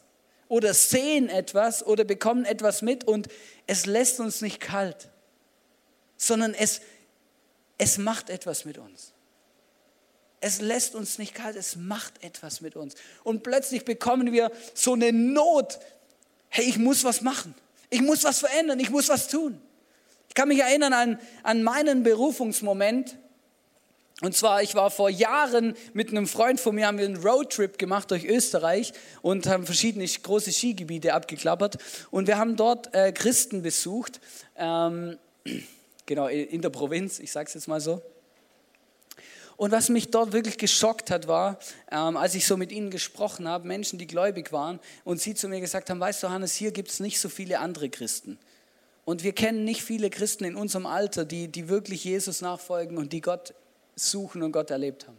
[0.50, 3.30] oder sehen etwas oder bekommen etwas mit und
[3.68, 5.08] es lässt uns nicht kalt,
[6.18, 6.82] sondern es,
[7.78, 9.14] es macht etwas mit uns.
[10.41, 12.95] Es lässt uns nicht kalt, es macht etwas mit uns.
[13.24, 15.80] Und plötzlich bekommen wir so eine Not.
[16.50, 17.56] Hey, ich muss was machen.
[17.89, 18.80] Ich muss was verändern.
[18.80, 19.60] Ich muss was tun.
[20.30, 23.17] Ich kann mich erinnern an, an meinen Berufungsmoment.
[24.21, 27.78] Und zwar, ich war vor Jahren mit einem Freund von mir, haben wir einen Roadtrip
[27.78, 31.78] gemacht durch Österreich und haben verschiedene große Skigebiete abgeklappert.
[32.12, 34.21] Und wir haben dort äh, Christen besucht,
[34.56, 35.17] ähm,
[36.06, 38.02] genau, in der Provinz, ich sage es jetzt mal so.
[39.58, 41.58] Und was mich dort wirklich geschockt hat, war,
[41.89, 45.48] ähm, als ich so mit ihnen gesprochen habe, Menschen, die gläubig waren, und sie zu
[45.48, 48.38] mir gesagt haben, weißt du, Hannes, hier gibt es nicht so viele andere Christen.
[49.06, 53.13] Und wir kennen nicht viele Christen in unserem Alter, die, die wirklich Jesus nachfolgen und
[53.13, 53.54] die Gott
[53.96, 55.18] suchen und Gott erlebt haben.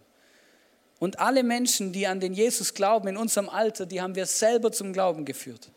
[0.99, 4.73] Und alle Menschen, die an den Jesus glauben in unserem Alter, die haben wir selber
[4.73, 5.71] zum Glauben geführt.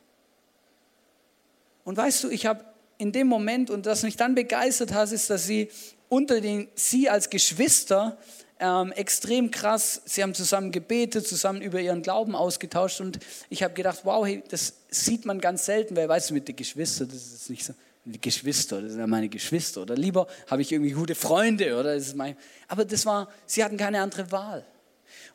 [1.83, 2.65] Und weißt du, ich habe
[2.97, 5.69] in dem Moment, und was mich dann begeistert hat, ist, dass sie
[6.09, 8.17] unter den, sie als Geschwister
[8.59, 10.01] ähm, extrem krass.
[10.05, 13.19] Sie haben zusammen gebetet, zusammen über ihren Glauben ausgetauscht und
[13.49, 16.55] ich habe gedacht, wow, hey, das sieht man ganz selten, weil, weißt du, mit den
[16.55, 17.73] Geschwistern, das ist nicht so,
[18.05, 21.95] die Geschwister, das sind ja meine Geschwister oder lieber habe ich irgendwie gute Freunde oder
[21.95, 22.35] das ist mein,
[22.67, 24.65] aber das war, sie hatten keine andere Wahl.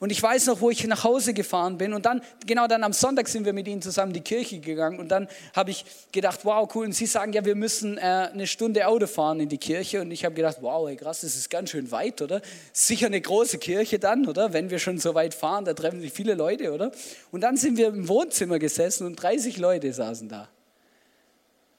[0.05, 2.93] Und ich weiß noch, wo ich nach Hause gefahren bin und dann, genau dann am
[2.93, 6.41] Sonntag sind wir mit ihnen zusammen in die Kirche gegangen und dann habe ich gedacht,
[6.43, 6.85] wow, cool.
[6.85, 10.11] Und sie sagen, ja, wir müssen äh, eine Stunde Auto fahren in die Kirche und
[10.11, 12.43] ich habe gedacht, wow, hey, krass, das ist ganz schön weit, oder?
[12.75, 14.53] Sicher eine große Kirche dann, oder?
[14.53, 16.93] Wenn wir schon so weit fahren, da treffen sich viele Leute, oder?
[17.33, 20.51] Und dann sind wir im Wohnzimmer gesessen und 30 Leute saßen da.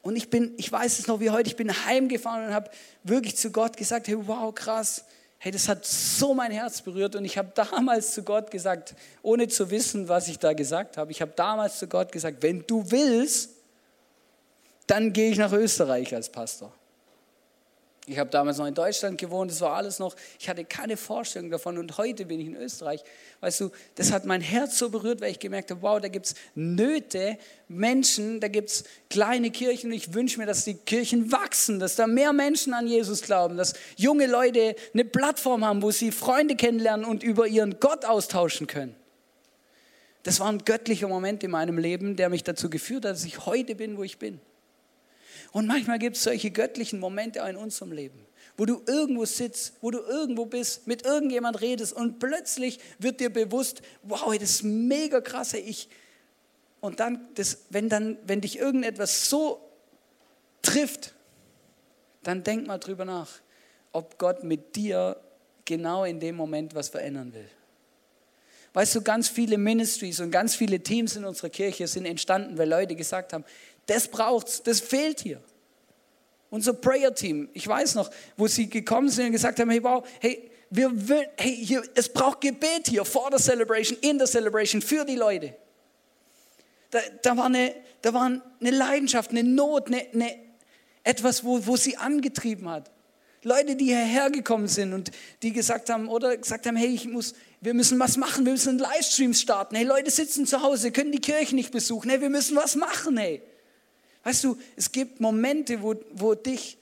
[0.01, 2.71] Und ich bin, ich weiß es noch wie heute, ich bin heimgefahren und habe
[3.03, 5.05] wirklich zu Gott gesagt, hey, wow, krass,
[5.45, 9.47] Hey, das hat so mein Herz berührt und ich habe damals zu Gott gesagt, ohne
[9.47, 12.89] zu wissen, was ich da gesagt habe, ich habe damals zu Gott gesagt, wenn du
[12.89, 13.51] willst,
[14.87, 16.73] dann gehe ich nach Österreich als Pastor.
[18.07, 21.49] Ich habe damals noch in Deutschland gewohnt, das war alles noch, ich hatte keine Vorstellung
[21.49, 23.03] davon und heute bin ich in Österreich.
[23.39, 26.27] Weißt du, das hat mein Herz so berührt, weil ich gemerkt habe, wow, da gibt
[26.27, 31.31] es Nöte, Menschen, da gibt es kleine Kirchen und ich wünsche mir, dass die Kirchen
[31.31, 35.89] wachsen, dass da mehr Menschen an Jesus glauben, dass junge Leute eine Plattform haben, wo
[35.89, 38.95] sie Freunde kennenlernen und über ihren Gott austauschen können.
[40.21, 43.47] Das war ein göttlicher Moment in meinem Leben, der mich dazu geführt hat, dass ich
[43.47, 44.39] heute bin, wo ich bin.
[45.51, 48.25] Und manchmal gibt es solche göttlichen Momente in unserem Leben,
[48.57, 53.29] wo du irgendwo sitzt, wo du irgendwo bist, mit irgendjemand redest und plötzlich wird dir
[53.29, 55.89] bewusst, wow, das ist mega krass, ich.
[56.81, 59.61] Und dann, das, wenn, dann, wenn dich irgendetwas so
[60.61, 61.13] trifft,
[62.23, 63.29] dann denk mal drüber nach,
[63.91, 65.17] ob Gott mit dir
[65.63, 67.49] genau in dem Moment was verändern will.
[68.73, 72.67] Weißt du, ganz viele Ministries und ganz viele Teams in unserer Kirche sind entstanden, weil
[72.67, 73.45] Leute gesagt haben,
[73.85, 75.41] das braucht's, das fehlt hier.
[76.49, 80.49] Unser Prayer-Team, ich weiß noch, wo sie gekommen sind und gesagt haben, hey, wow, hey,
[80.69, 85.05] wir will, hey, hier, es braucht Gebet hier vor der Celebration, in der Celebration für
[85.05, 85.55] die Leute.
[86.91, 90.35] Da, da, war, eine, da war eine Leidenschaft, eine Not, eine, eine,
[91.03, 92.91] etwas, wo, wo sie angetrieben hat.
[93.43, 95.11] Leute, die hierher gekommen sind und
[95.43, 98.79] die gesagt haben oder gesagt haben, hey, ich muss, wir müssen was machen, wir müssen
[98.79, 99.75] Livestreams starten.
[99.75, 102.09] Hey, Leute sitzen zu Hause, können die Kirche nicht besuchen.
[102.09, 103.43] Hey, wir müssen was machen, hey.
[104.25, 106.79] Weißt du, es gibt Momente, wo, wo dich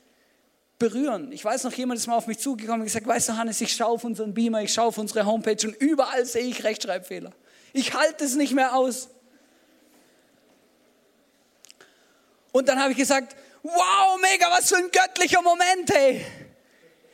[0.80, 1.30] berühren.
[1.34, 3.74] Ich weiß noch, jemand ist mal auf mich zugekommen und gesagt, weißt du, Hannes, ich
[3.74, 7.34] schaue auf unseren Beamer, ich schaue auf unsere Homepage und überall sehe ich Rechtschreibfehler.
[7.74, 9.10] Ich halte es nicht mehr aus.
[12.54, 16.26] Und dann habe ich gesagt, wow, mega, was für ein göttlicher Moment, hey.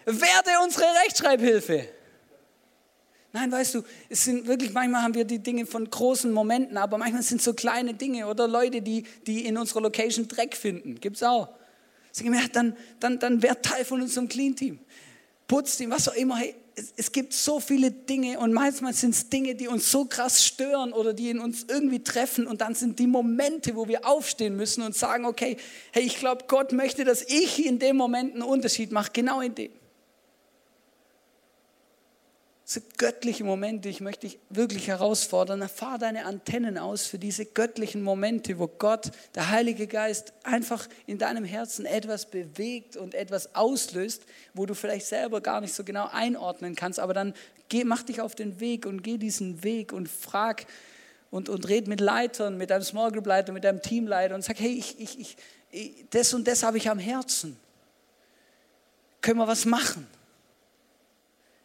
[0.06, 1.90] Werde unsere Rechtschreibhilfe.
[3.32, 6.98] Nein, weißt du, es sind wirklich, manchmal haben wir die Dinge von großen Momenten, aber
[6.98, 11.00] manchmal sind es so kleine Dinge oder Leute, die, die in unserer Location Dreck finden.
[11.00, 11.50] Gibt es auch.
[12.54, 14.80] Dann, dann, dann werd Teil von unserem Clean-Team.
[15.48, 16.38] Putzteam, was auch immer.
[16.38, 20.06] Hey, es, es gibt so viele Dinge und manchmal sind es Dinge, die uns so
[20.06, 24.08] krass stören oder die in uns irgendwie treffen und dann sind die Momente, wo wir
[24.08, 25.58] aufstehen müssen und sagen, okay,
[25.92, 29.54] hey, ich glaube, Gott möchte, dass ich in dem Moment einen Unterschied mache, genau in
[29.54, 29.72] dem.
[32.70, 33.90] Sind göttliche Momente.
[33.90, 35.68] Ich möchte dich wirklich herausfordern.
[35.68, 41.18] Fahr deine Antennen aus für diese göttlichen Momente, wo Gott, der Heilige Geist, einfach in
[41.18, 44.22] deinem Herzen etwas bewegt und etwas auslöst,
[44.54, 47.00] wo du vielleicht selber gar nicht so genau einordnen kannst.
[47.00, 47.34] Aber dann
[47.70, 50.68] geh, mach dich auf den Weg und geh diesen Weg und frag
[51.32, 54.60] und, und red mit Leitern, mit deinem Small Group Leiter, mit deinem Teamleiter und sag,
[54.60, 55.38] hey, ich, ich,
[55.72, 57.58] ich, das und das habe ich am Herzen.
[59.22, 60.06] Können wir was machen?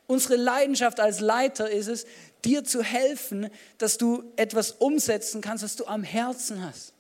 [0.06, 2.06] Unsere Leidenschaft als Leiter ist es,
[2.44, 6.92] dir zu helfen, dass du etwas umsetzen kannst, was du am Herzen hast.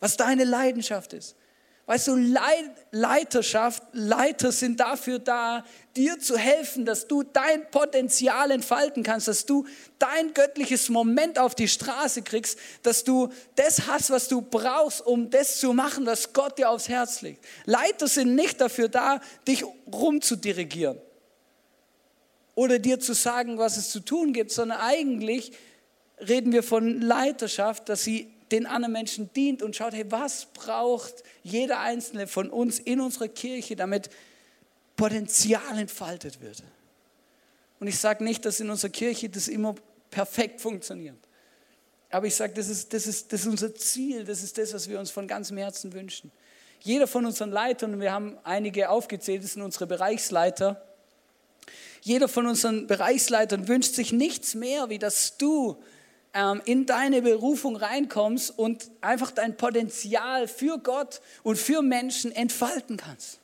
[0.00, 1.36] Was deine Leidenschaft ist.
[1.86, 2.16] Weißt du,
[2.90, 5.64] Leiterschaft, Leiter sind dafür da,
[5.96, 9.66] dir zu helfen, dass du dein Potenzial entfalten kannst, dass du
[9.98, 15.28] dein göttliches Moment auf die Straße kriegst, dass du das hast, was du brauchst, um
[15.28, 17.44] das zu machen, was Gott dir aufs Herz legt.
[17.66, 20.98] Leiter sind nicht dafür da, dich rumzudirigieren
[22.54, 25.52] oder dir zu sagen, was es zu tun gibt, sondern eigentlich
[26.26, 31.24] reden wir von Leiterschaft, dass sie den anderen Menschen dient und schaut, hey, was braucht
[31.42, 34.10] jeder einzelne von uns in unserer Kirche, damit
[34.96, 36.62] Potenzial entfaltet wird.
[37.80, 39.74] Und ich sage nicht, dass in unserer Kirche das immer
[40.10, 41.16] perfekt funktioniert.
[42.10, 44.88] Aber ich sage, das ist, das, ist, das ist unser Ziel, das ist das, was
[44.88, 46.30] wir uns von ganzem Herzen wünschen.
[46.78, 50.80] Jeder von unseren Leitern, und wir haben einige aufgezählt, das sind unsere Bereichsleiter,
[52.02, 55.82] jeder von unseren Bereichsleitern wünscht sich nichts mehr, wie dass du
[56.34, 62.96] ähm, in deine Berufung reinkommst und einfach dein Potenzial für Gott und für Menschen entfalten
[62.96, 63.38] kannst.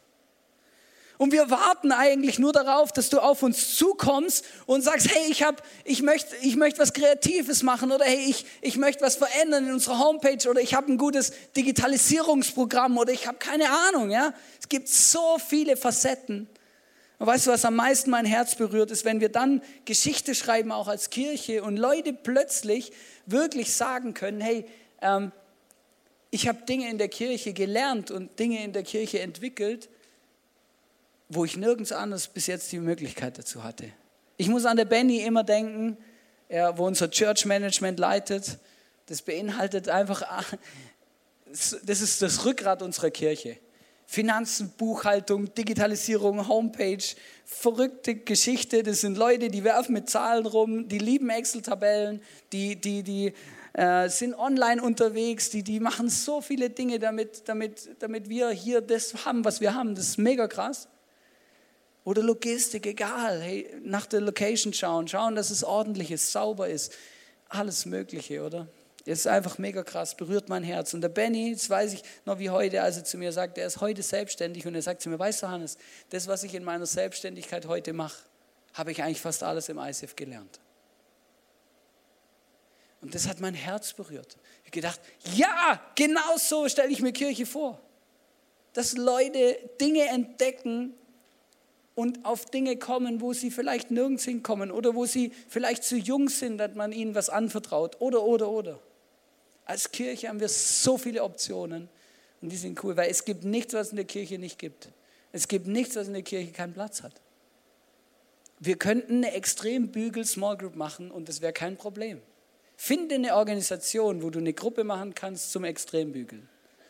[1.20, 5.42] Und wir warten eigentlich nur darauf, dass du auf uns zukommst und sagst, hey, ich,
[5.42, 9.66] hab, ich möchte ich möcht was Kreatives machen oder hey, ich, ich möchte was verändern
[9.66, 14.10] in unserer Homepage oder ich habe ein gutes Digitalisierungsprogramm oder ich habe keine Ahnung.
[14.10, 14.32] Ja?
[14.58, 16.48] Es gibt so viele Facetten.
[17.20, 20.72] Und weißt du, was am meisten mein Herz berührt, ist, wenn wir dann Geschichte schreiben,
[20.72, 22.92] auch als Kirche, und Leute plötzlich
[23.26, 24.64] wirklich sagen können, hey,
[25.02, 25.30] ähm,
[26.30, 29.90] ich habe Dinge in der Kirche gelernt und Dinge in der Kirche entwickelt,
[31.28, 33.92] wo ich nirgends anders bis jetzt die Möglichkeit dazu hatte.
[34.38, 35.98] Ich muss an der Benny immer denken,
[36.48, 38.56] ja, wo unser Church Management leitet.
[39.04, 40.22] Das beinhaltet einfach,
[41.46, 43.58] das ist das Rückgrat unserer Kirche.
[44.12, 47.04] Finanzen, Buchhaltung, Digitalisierung, Homepage,
[47.44, 48.82] verrückte Geschichte.
[48.82, 52.20] Das sind Leute, die werfen mit Zahlen rum, die lieben Excel-Tabellen,
[52.50, 53.32] die, die, die
[53.72, 58.80] äh, sind online unterwegs, die, die machen so viele Dinge, damit, damit, damit wir hier
[58.80, 59.94] das haben, was wir haben.
[59.94, 60.88] Das ist mega krass.
[62.02, 63.40] Oder Logistik, egal.
[63.40, 66.92] Hey, nach der Location schauen, schauen, dass es ordentlich ist, sauber ist.
[67.48, 68.66] Alles Mögliche, oder?
[69.06, 70.92] Das ist einfach mega krass, berührt mein Herz.
[70.92, 73.66] Und der Benny, das weiß ich noch wie heute, als er zu mir sagt, er
[73.66, 75.78] ist heute selbstständig und er sagt zu mir, weißt du Hannes,
[76.10, 78.22] das, was ich in meiner Selbstständigkeit heute mache,
[78.74, 80.60] habe ich eigentlich fast alles im ICF gelernt.
[83.00, 84.36] Und das hat mein Herz berührt.
[84.58, 85.00] Ich habe gedacht,
[85.34, 87.80] ja, genau so stelle ich mir Kirche vor.
[88.74, 90.94] Dass Leute Dinge entdecken
[91.94, 96.28] und auf Dinge kommen, wo sie vielleicht nirgends hinkommen oder wo sie vielleicht zu jung
[96.28, 98.78] sind, dass man ihnen was anvertraut oder, oder, oder.
[99.70, 101.88] Als Kirche haben wir so viele Optionen
[102.40, 104.88] und die sind cool, weil es gibt nichts, was in der Kirche nicht gibt.
[105.30, 107.12] Es gibt nichts, was in der Kirche keinen Platz hat.
[108.58, 112.20] Wir könnten eine Extrembügel Small Group machen und das wäre kein Problem.
[112.76, 116.48] Finde eine Organisation, wo du eine Gruppe machen kannst zum Extrembügeln.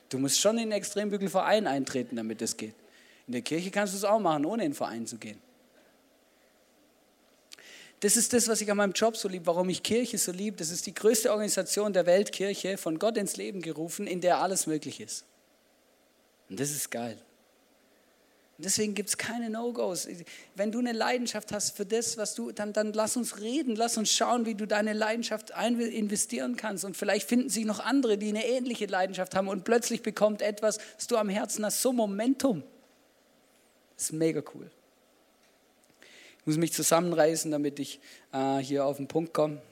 [0.09, 2.75] Du musst schon in einen Extrembügelverein eintreten, damit das geht.
[3.27, 5.39] In der Kirche kannst du es auch machen, ohne in den Verein zu gehen.
[8.01, 10.57] Das ist das, was ich an meinem Job so liebe, warum ich Kirche so liebe.
[10.57, 14.39] Das ist die größte Organisation der Welt, Kirche, von Gott ins Leben gerufen, in der
[14.39, 15.27] alles möglich ist.
[16.49, 17.19] Und das ist geil.
[18.57, 20.09] Und deswegen gibt es keine No-Gos.
[20.55, 23.99] Wenn du eine Leidenschaft hast für das, was du, dann, dann lass uns reden, lass
[23.99, 26.85] uns schauen, wie du deine Leidenschaft investieren kannst.
[26.85, 30.79] Und vielleicht finden sich noch andere, die eine ähnliche Leidenschaft haben und plötzlich bekommt etwas,
[30.97, 32.63] was du am Herzen hast, so Momentum.
[33.97, 34.71] Das ist mega cool.
[36.51, 38.01] Muss mich zusammenreißen, damit ich
[38.33, 39.63] äh, hier auf den Punkt komme.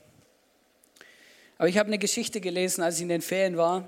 [1.57, 3.85] Aber ich habe eine Geschichte gelesen, als ich in den Ferien war.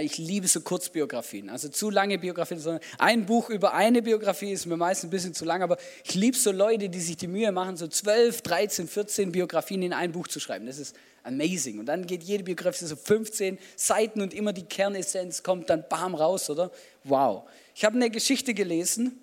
[0.00, 2.60] Ich liebe so Kurzbiografien, also zu lange Biografien.
[2.60, 6.14] Sondern ein Buch über eine Biografie ist mir meist ein bisschen zu lang, aber ich
[6.14, 10.12] liebe so Leute, die sich die Mühe machen, so 12, 13, 14 Biografien in ein
[10.12, 10.66] Buch zu schreiben.
[10.66, 11.80] Das ist amazing.
[11.80, 16.14] Und dann geht jede Biografie so 15 Seiten und immer die Kernessenz kommt dann bam
[16.14, 16.70] raus, oder?
[17.02, 17.48] Wow.
[17.74, 19.18] Ich habe eine Geschichte gelesen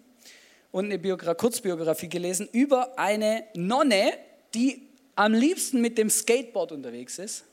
[0.72, 4.14] und eine Biogra Kurzbiografie gelesen über eine Nonne,
[4.54, 7.44] die am liebsten mit dem Skateboard unterwegs ist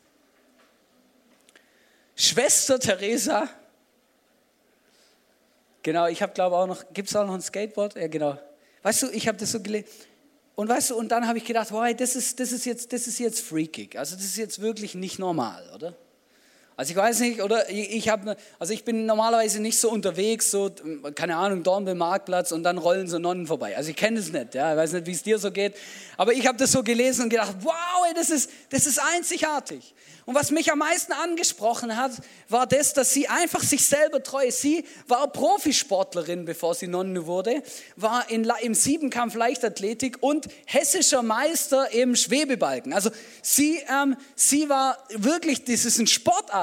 [2.21, 3.49] Schwester Teresa.
[5.85, 7.95] Genau, ich habe glaube auch noch, gibt es auch noch ein Skateboard?
[7.95, 8.37] Ja, genau.
[8.83, 9.87] Weißt du, ich habe das so gelesen.
[10.57, 13.07] Und weißt du, und dann habe ich gedacht, wow, das ist, das ist jetzt, das
[13.07, 13.97] ist jetzt freakig.
[13.97, 15.95] Also das ist jetzt wirklich nicht normal, oder?
[16.79, 20.53] Also ich weiß nicht, oder ich, ich habe, also ich bin normalerweise nicht so unterwegs,
[20.53, 20.71] so
[21.17, 23.77] keine Ahnung, Dornbill Marktplatz und dann rollen so Nonnen vorbei.
[23.77, 25.75] Also ich kenne es nicht, ja, ich weiß nicht, wie es dir so geht,
[26.17, 29.93] aber ich habe das so gelesen und gedacht, wow, ey, das ist, das ist einzigartig.
[30.29, 32.13] Und was mich am meisten angesprochen hat,
[32.51, 34.61] war das, dass sie einfach sich selber treu ist.
[34.61, 37.63] Sie war Profisportlerin, bevor sie Nonne wurde,
[37.97, 42.93] war in, im Siebenkampf Leichtathletik und hessischer Meister im Schwebebalken.
[42.93, 43.09] Also
[43.41, 46.07] sie, ähm, sie war wirklich, das ist ein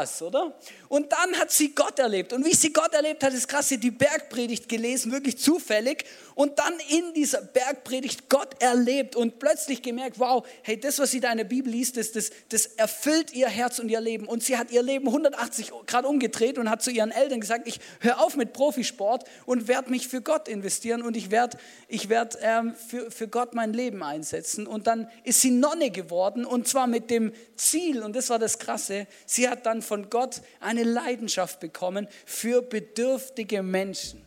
[0.05, 0.53] Sportass, oder?
[0.89, 2.33] Und dann hat sie Gott erlebt.
[2.33, 6.05] Und wie sie Gott erlebt hat, ist krass, sie hat die Bergpredigt gelesen, wirklich zufällig.
[6.35, 11.19] Und dann in dieser Bergpredigt Gott erlebt und plötzlich gemerkt, wow, hey, das, was sie
[11.19, 14.27] da in der Bibel liest, das, das, das erfüllt ihr Herz und ihr Leben.
[14.27, 17.79] Und sie hat ihr Leben 180 Grad umgedreht und hat zu ihren Eltern gesagt, ich
[17.99, 22.37] höre auf mit Profisport und werde mich für Gott investieren und ich werde ich werd,
[22.41, 24.67] ähm, für, für Gott mein Leben einsetzen.
[24.67, 28.59] Und dann ist sie Nonne geworden und zwar mit dem Ziel, und das war das
[28.59, 30.41] Krasse, sie hat dann von Gott
[30.77, 34.21] eine Leidenschaft bekommen für bedürftige Menschen.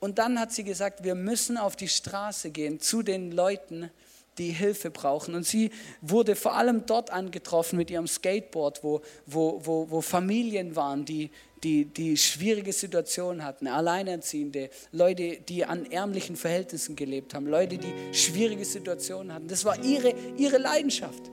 [0.00, 3.90] Und dann hat sie gesagt, wir müssen auf die Straße gehen zu den Leuten,
[4.38, 5.34] die Hilfe brauchen.
[5.34, 5.70] Und sie
[6.00, 11.30] wurde vor allem dort angetroffen mit ihrem Skateboard, wo, wo, wo, wo Familien waren, die,
[11.62, 17.92] die, die schwierige Situationen hatten, Alleinerziehende, Leute, die an ärmlichen Verhältnissen gelebt haben, Leute, die
[18.12, 19.48] schwierige Situationen hatten.
[19.48, 21.30] Das war ihre, ihre Leidenschaft.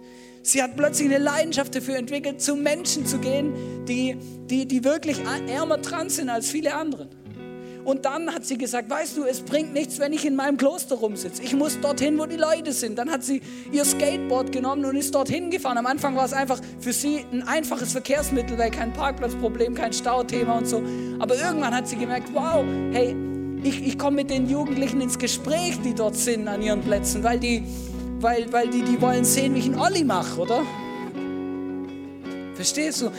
[0.47, 4.15] Sie hat plötzlich eine Leidenschaft dafür entwickelt, zu Menschen zu gehen, die,
[4.49, 7.09] die, die wirklich ärmer dran sind als viele andere.
[7.83, 10.95] Und dann hat sie gesagt, weißt du, es bringt nichts, wenn ich in meinem Kloster
[10.95, 11.43] rumsitze.
[11.43, 12.97] Ich muss dorthin, wo die Leute sind.
[12.97, 13.41] Dann hat sie
[13.73, 15.79] ihr Skateboard genommen und ist dorthin gefahren.
[15.79, 20.59] Am Anfang war es einfach für sie ein einfaches Verkehrsmittel, weil kein Parkplatzproblem, kein Stauthema
[20.59, 20.81] und so.
[21.19, 23.13] Aber irgendwann hat sie gemerkt, wow, hey,
[23.63, 27.37] ich, ich komme mit den Jugendlichen ins Gespräch, die dort sind an ihren Plätzen, weil
[27.37, 27.63] die,
[28.19, 30.63] weil, weil die, die wollen sehen, wie ich einen Olli mache, oder?
[32.55, 33.11] Verstehst du?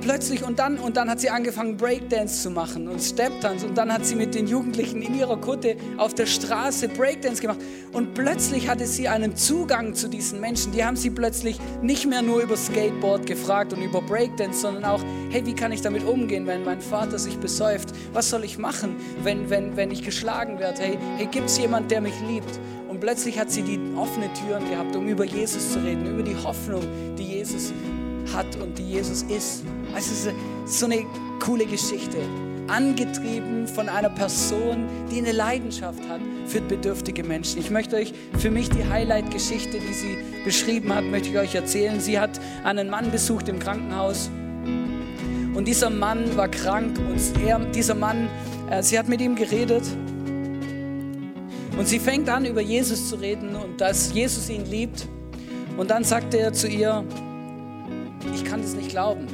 [0.00, 3.92] plötzlich und dann und dann hat sie angefangen Breakdance zu machen und Stepdance und dann
[3.92, 7.60] hat sie mit den Jugendlichen in ihrer Kutte auf der Straße Breakdance gemacht
[7.92, 10.72] und plötzlich hatte sie einen Zugang zu diesen Menschen.
[10.72, 15.02] Die haben sie plötzlich nicht mehr nur über Skateboard gefragt und über Breakdance, sondern auch,
[15.30, 17.90] hey, wie kann ich damit umgehen, wenn mein Vater sich besäuft?
[18.12, 20.82] Was soll ich machen, wenn wenn wenn ich geschlagen werde?
[20.82, 22.58] Hey, hey, gibt's jemand, der mich liebt?
[22.90, 26.34] Und plötzlich hat sie die offene Türen gehabt, um über Jesus zu reden, über die
[26.34, 26.82] Hoffnung,
[27.16, 27.72] die Jesus
[28.34, 29.62] hat und die Jesus ist.
[29.94, 31.06] Also es ist so eine
[31.38, 32.18] coole Geschichte.
[32.66, 37.60] Angetrieben von einer Person, die eine Leidenschaft hat für bedürftige Menschen.
[37.60, 42.00] Ich möchte euch für mich die Highlight-Geschichte, die sie beschrieben hat, möchte ich euch erzählen.
[42.00, 44.30] Sie hat einen Mann besucht im Krankenhaus
[45.54, 48.28] und dieser Mann war krank und er, dieser Mann,
[48.68, 49.84] äh, sie hat mit ihm geredet
[51.80, 55.08] und sie fängt an, über Jesus zu reden und dass Jesus ihn liebt.
[55.78, 57.06] Und dann sagte er zu ihr,
[58.34, 59.26] ich kann das nicht glauben.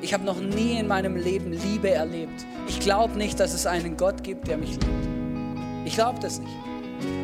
[0.00, 2.46] Ich habe noch nie in meinem Leben Liebe erlebt.
[2.66, 4.86] Ich glaube nicht, dass es einen Gott gibt, der mich liebt.
[5.84, 6.54] Ich glaube das nicht.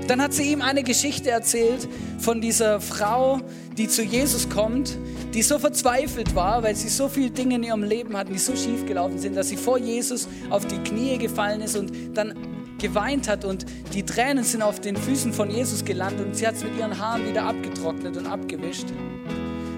[0.06, 1.88] Dann hat sie ihm eine Geschichte erzählt
[2.18, 3.40] von dieser Frau,
[3.78, 4.98] die zu Jesus kommt,
[5.32, 8.54] die so verzweifelt war, weil sie so viele Dinge in ihrem Leben hatten, die so
[8.54, 12.34] schief gelaufen sind, dass sie vor Jesus auf die Knie gefallen ist und dann
[12.78, 16.54] geweint hat und die Tränen sind auf den Füßen von Jesus gelandet und sie hat
[16.54, 18.86] es mit ihren Haaren wieder abgetrocknet und abgewischt.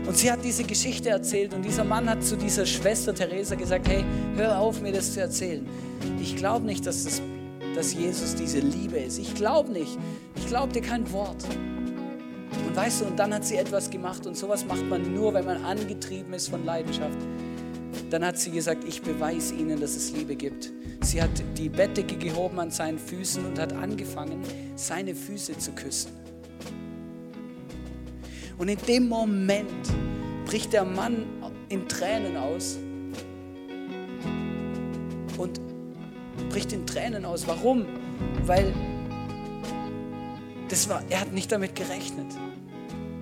[0.06, 3.88] Und sie hat diese Geschichte erzählt und dieser Mann hat zu dieser Schwester Theresa gesagt,
[3.88, 4.04] hey,
[4.36, 5.66] hör auf, mir das zu erzählen.
[6.20, 7.22] Ich glaube nicht, dass, das,
[7.74, 9.18] dass Jesus diese Liebe ist.
[9.18, 9.98] Ich glaube nicht.
[10.36, 11.44] Ich glaube dir kein Wort.
[12.66, 15.44] Und weißt du, und dann hat sie etwas gemacht und sowas macht man nur, wenn
[15.44, 17.18] man angetrieben ist von Leidenschaft.
[18.10, 20.72] Dann hat sie gesagt, ich beweise ihnen, dass es Liebe gibt.
[21.02, 24.42] Sie hat die Bettdecke gehoben an seinen Füßen und hat angefangen,
[24.76, 26.12] seine Füße zu küssen.
[28.58, 29.70] Und in dem Moment
[30.44, 31.24] bricht der Mann
[31.70, 32.78] in Tränen aus
[35.38, 35.60] und
[36.50, 37.46] bricht in Tränen aus.
[37.46, 37.86] Warum?
[38.44, 38.74] Weil
[40.68, 42.26] das war, er hat nicht damit gerechnet.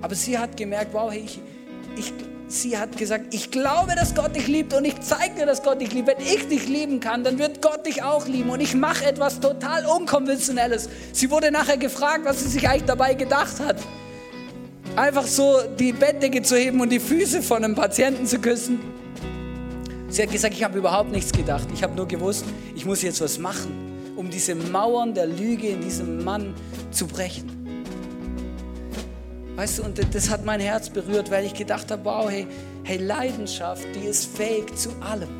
[0.00, 1.40] Aber sie hat gemerkt, wow, hey, ich,
[1.96, 2.12] ich,
[2.48, 5.80] sie hat gesagt, ich glaube, dass Gott dich liebt und ich zeige dir, dass Gott
[5.80, 6.08] dich liebt.
[6.08, 8.50] Wenn ich dich lieben kann, dann wird Gott dich auch lieben.
[8.50, 10.88] Und ich mache etwas total Unkonventionelles.
[11.12, 13.76] Sie wurde nachher gefragt, was sie sich eigentlich dabei gedacht hat.
[14.96, 18.80] Einfach so die Bettdecke zu heben und die Füße von einem Patienten zu küssen.
[20.08, 21.68] Sie hat gesagt, ich habe überhaupt nichts gedacht.
[21.74, 22.44] Ich habe nur gewusst,
[22.74, 26.54] ich muss jetzt was machen, um diese Mauern der Lüge in diesem Mann
[26.90, 27.57] zu brechen.
[29.58, 32.46] Weißt du, und das hat mein Herz berührt, weil ich gedacht habe, wow, hey,
[32.84, 35.30] hey Leidenschaft, die ist fähig zu allem.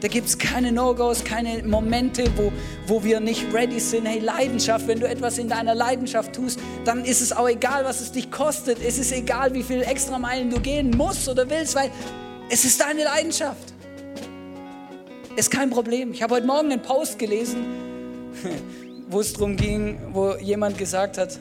[0.00, 2.52] Da gibt es keine No-Gos, keine Momente, wo,
[2.88, 4.06] wo wir nicht ready sind.
[4.06, 8.00] Hey, Leidenschaft, wenn du etwas in deiner Leidenschaft tust, dann ist es auch egal, was
[8.00, 8.78] es dich kostet.
[8.84, 11.92] Es ist egal, wie viele extra Meilen du gehen musst oder willst, weil
[12.50, 13.74] es ist deine Leidenschaft.
[15.36, 16.10] Ist kein Problem.
[16.10, 17.64] Ich habe heute Morgen einen Post gelesen,
[19.08, 21.38] wo es darum ging, wo jemand gesagt hat,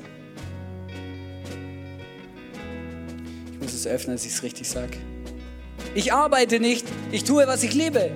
[3.83, 4.97] muss es öffnen, dass ich es richtig sage.
[5.95, 8.11] Ich arbeite nicht, ich tue, was ich liebe.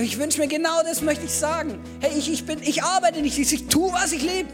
[0.00, 1.78] Ich wünsche mir genau das, möchte ich sagen.
[2.00, 4.48] Hey, ich, ich, bin, ich arbeite nicht, ich, ich tue, was ich liebe.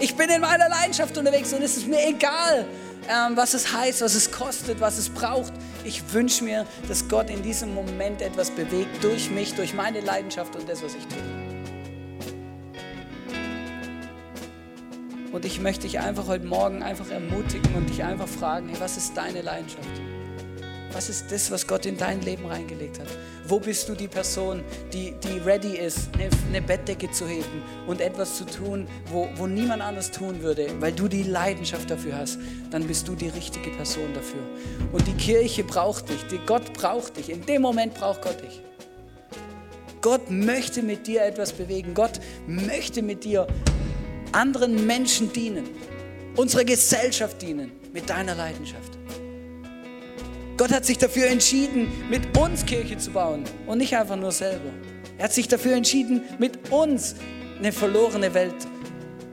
[0.00, 2.66] Ich bin in meiner Leidenschaft unterwegs und es ist mir egal,
[3.08, 5.52] ähm, was es heißt, was es kostet, was es braucht.
[5.84, 10.54] Ich wünsche mir, dass Gott in diesem Moment etwas bewegt durch mich, durch meine Leidenschaft
[10.56, 11.47] und das, was ich tue.
[15.32, 18.96] Und ich möchte dich einfach heute Morgen einfach ermutigen und dich einfach fragen, hey, was
[18.96, 19.88] ist deine Leidenschaft?
[20.92, 23.06] Was ist das, was Gott in dein Leben reingelegt hat?
[23.46, 28.00] Wo bist du die Person, die, die ready ist, eine, eine Bettdecke zu heben und
[28.00, 32.38] etwas zu tun, wo, wo niemand anders tun würde, weil du die Leidenschaft dafür hast?
[32.70, 34.40] Dann bist du die richtige Person dafür.
[34.90, 37.28] Und die Kirche braucht dich, die Gott braucht dich.
[37.28, 38.62] In dem Moment braucht Gott dich.
[40.00, 41.92] Gott möchte mit dir etwas bewegen.
[41.92, 43.46] Gott möchte mit dir
[44.32, 45.68] anderen Menschen dienen,
[46.36, 48.98] unserer Gesellschaft dienen mit deiner Leidenschaft.
[50.56, 54.70] Gott hat sich dafür entschieden, mit uns Kirche zu bauen und nicht einfach nur selber.
[55.16, 57.14] Er hat sich dafür entschieden, mit uns
[57.58, 58.66] eine verlorene Welt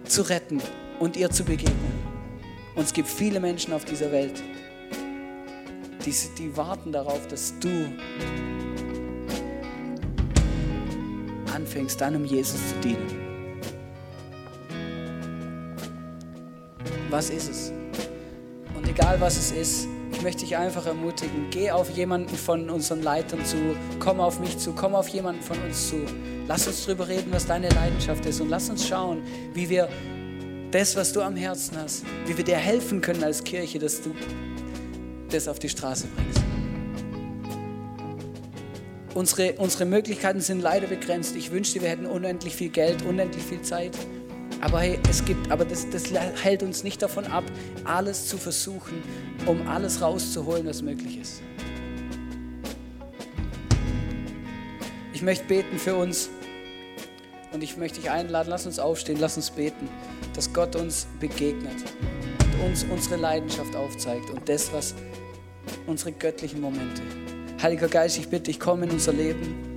[0.03, 0.61] zu retten
[0.99, 1.75] und ihr zu begegnen.
[2.75, 4.43] Und es gibt viele Menschen auf dieser Welt,
[6.05, 7.91] die, die warten darauf, dass du
[11.53, 13.24] anfängst, dann um Jesus zu dienen.
[17.09, 17.71] Was ist es?
[18.75, 23.03] Und egal was es ist, ich möchte dich einfach ermutigen, geh auf jemanden von unseren
[23.03, 23.57] Leitern zu,
[23.99, 25.97] komm auf mich zu, komm auf jemanden von uns zu.
[26.47, 29.89] Lass uns darüber reden, was deine Leidenschaft ist und lass uns schauen, wie wir
[30.71, 34.15] das, was du am Herzen hast, wie wir dir helfen können als Kirche, dass du
[35.29, 36.41] das auf die Straße bringst.
[39.13, 41.37] Unsere, unsere Möglichkeiten sind leider begrenzt.
[41.37, 43.97] Ich wünschte, wir hätten unendlich viel Geld, unendlich viel Zeit.
[44.65, 47.43] Aber hey, es gibt, aber das, das hält uns nicht davon ab,
[47.83, 49.03] alles zu versuchen,
[49.45, 51.43] um alles rauszuholen, was möglich ist.
[55.13, 56.31] Ich möchte beten für uns
[57.53, 59.87] und ich möchte dich einladen, lass uns aufstehen, lass uns beten,
[60.33, 61.75] dass Gott uns begegnet
[62.39, 64.95] und uns unsere Leidenschaft aufzeigt und das, was
[65.85, 67.03] unsere göttlichen Momente.
[67.61, 69.74] Heiliger Geist, ich bitte dich, komm in unser Leben.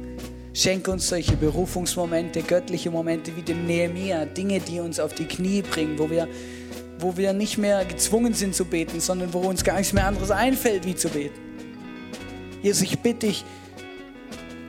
[0.58, 5.62] Schenke uns solche Berufungsmomente, göttliche Momente wie dem Nehemia, Dinge, die uns auf die Knie
[5.62, 6.26] bringen, wo wir,
[6.98, 10.32] wo wir nicht mehr gezwungen sind zu beten, sondern wo uns gar nichts mehr anderes
[10.32, 11.38] einfällt, wie zu beten.
[12.60, 13.44] Jesus, ich bitte dich,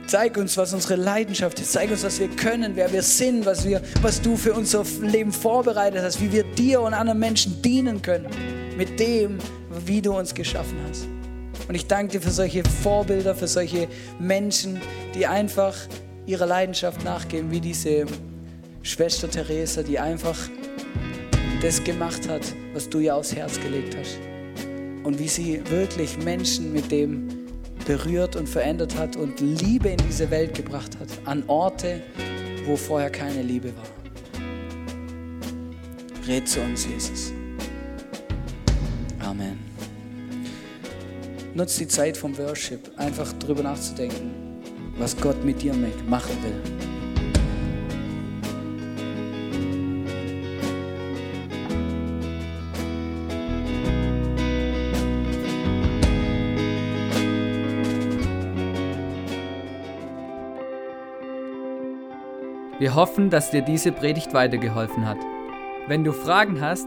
[0.06, 3.66] zeig uns, was unsere Leidenschaft ist, zeig uns, was wir können, wer wir sind, was,
[3.66, 8.00] wir, was du für unser Leben vorbereitet hast, wie wir dir und anderen Menschen dienen
[8.00, 8.28] können,
[8.76, 9.38] mit dem,
[9.86, 11.08] wie du uns geschaffen hast.
[11.70, 13.86] Und ich danke dir für solche Vorbilder, für solche
[14.18, 14.80] Menschen,
[15.14, 15.76] die einfach
[16.26, 18.06] ihrer Leidenschaft nachgeben, wie diese
[18.82, 20.36] Schwester Theresa, die einfach
[21.62, 22.42] das gemacht hat,
[22.74, 24.18] was du ihr aufs Herz gelegt hast.
[25.04, 27.28] Und wie sie wirklich Menschen mit dem
[27.86, 32.02] berührt und verändert hat und Liebe in diese Welt gebracht hat, an Orte,
[32.66, 33.86] wo vorher keine Liebe war.
[36.26, 37.32] Red zu uns, Jesus.
[41.60, 44.30] Nutz die Zeit vom Worship, einfach darüber nachzudenken,
[44.96, 45.74] was Gott mit dir
[46.08, 46.54] machen will.
[62.78, 65.18] Wir hoffen, dass dir diese Predigt weitergeholfen hat.
[65.88, 66.86] Wenn du Fragen hast,